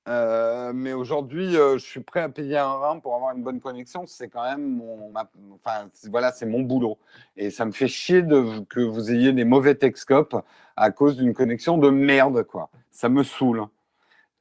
[0.06, 3.60] Euh, mais aujourd'hui, euh, je suis prêt à payer un rein pour avoir une bonne
[3.60, 4.05] connexion.
[4.06, 5.12] C'est quand même mon,
[5.55, 6.98] enfin, voilà, c'est mon boulot.
[7.36, 10.36] Et ça me fait chier de, que vous ayez des mauvais Texcopes
[10.76, 12.70] à cause d'une connexion de merde, quoi.
[12.90, 13.66] Ça me saoule.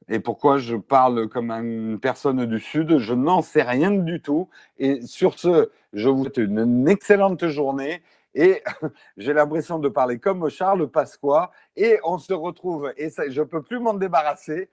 [0.08, 2.98] Et pourquoi je parle comme une personne du Sud?
[2.98, 4.50] Je n'en sais rien du tout.
[4.78, 8.02] Et sur ce, je vous souhaite une excellente journée.
[8.34, 8.62] Et
[9.16, 11.52] j'ai l'impression de parler comme Charles Pasqua.
[11.76, 14.68] Et on se retrouve, et je ne peux plus m'en débarrasser.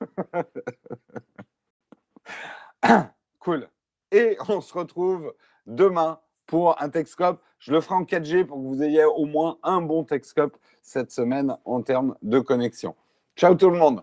[3.38, 3.68] cool.
[4.12, 5.32] Et on se retrouve
[5.66, 7.40] demain pour un Texcope.
[7.58, 11.12] Je le ferai en 4G pour que vous ayez au moins un bon Texcope cette
[11.12, 12.96] semaine en termes de connexion.
[13.36, 14.02] Ciao tout le monde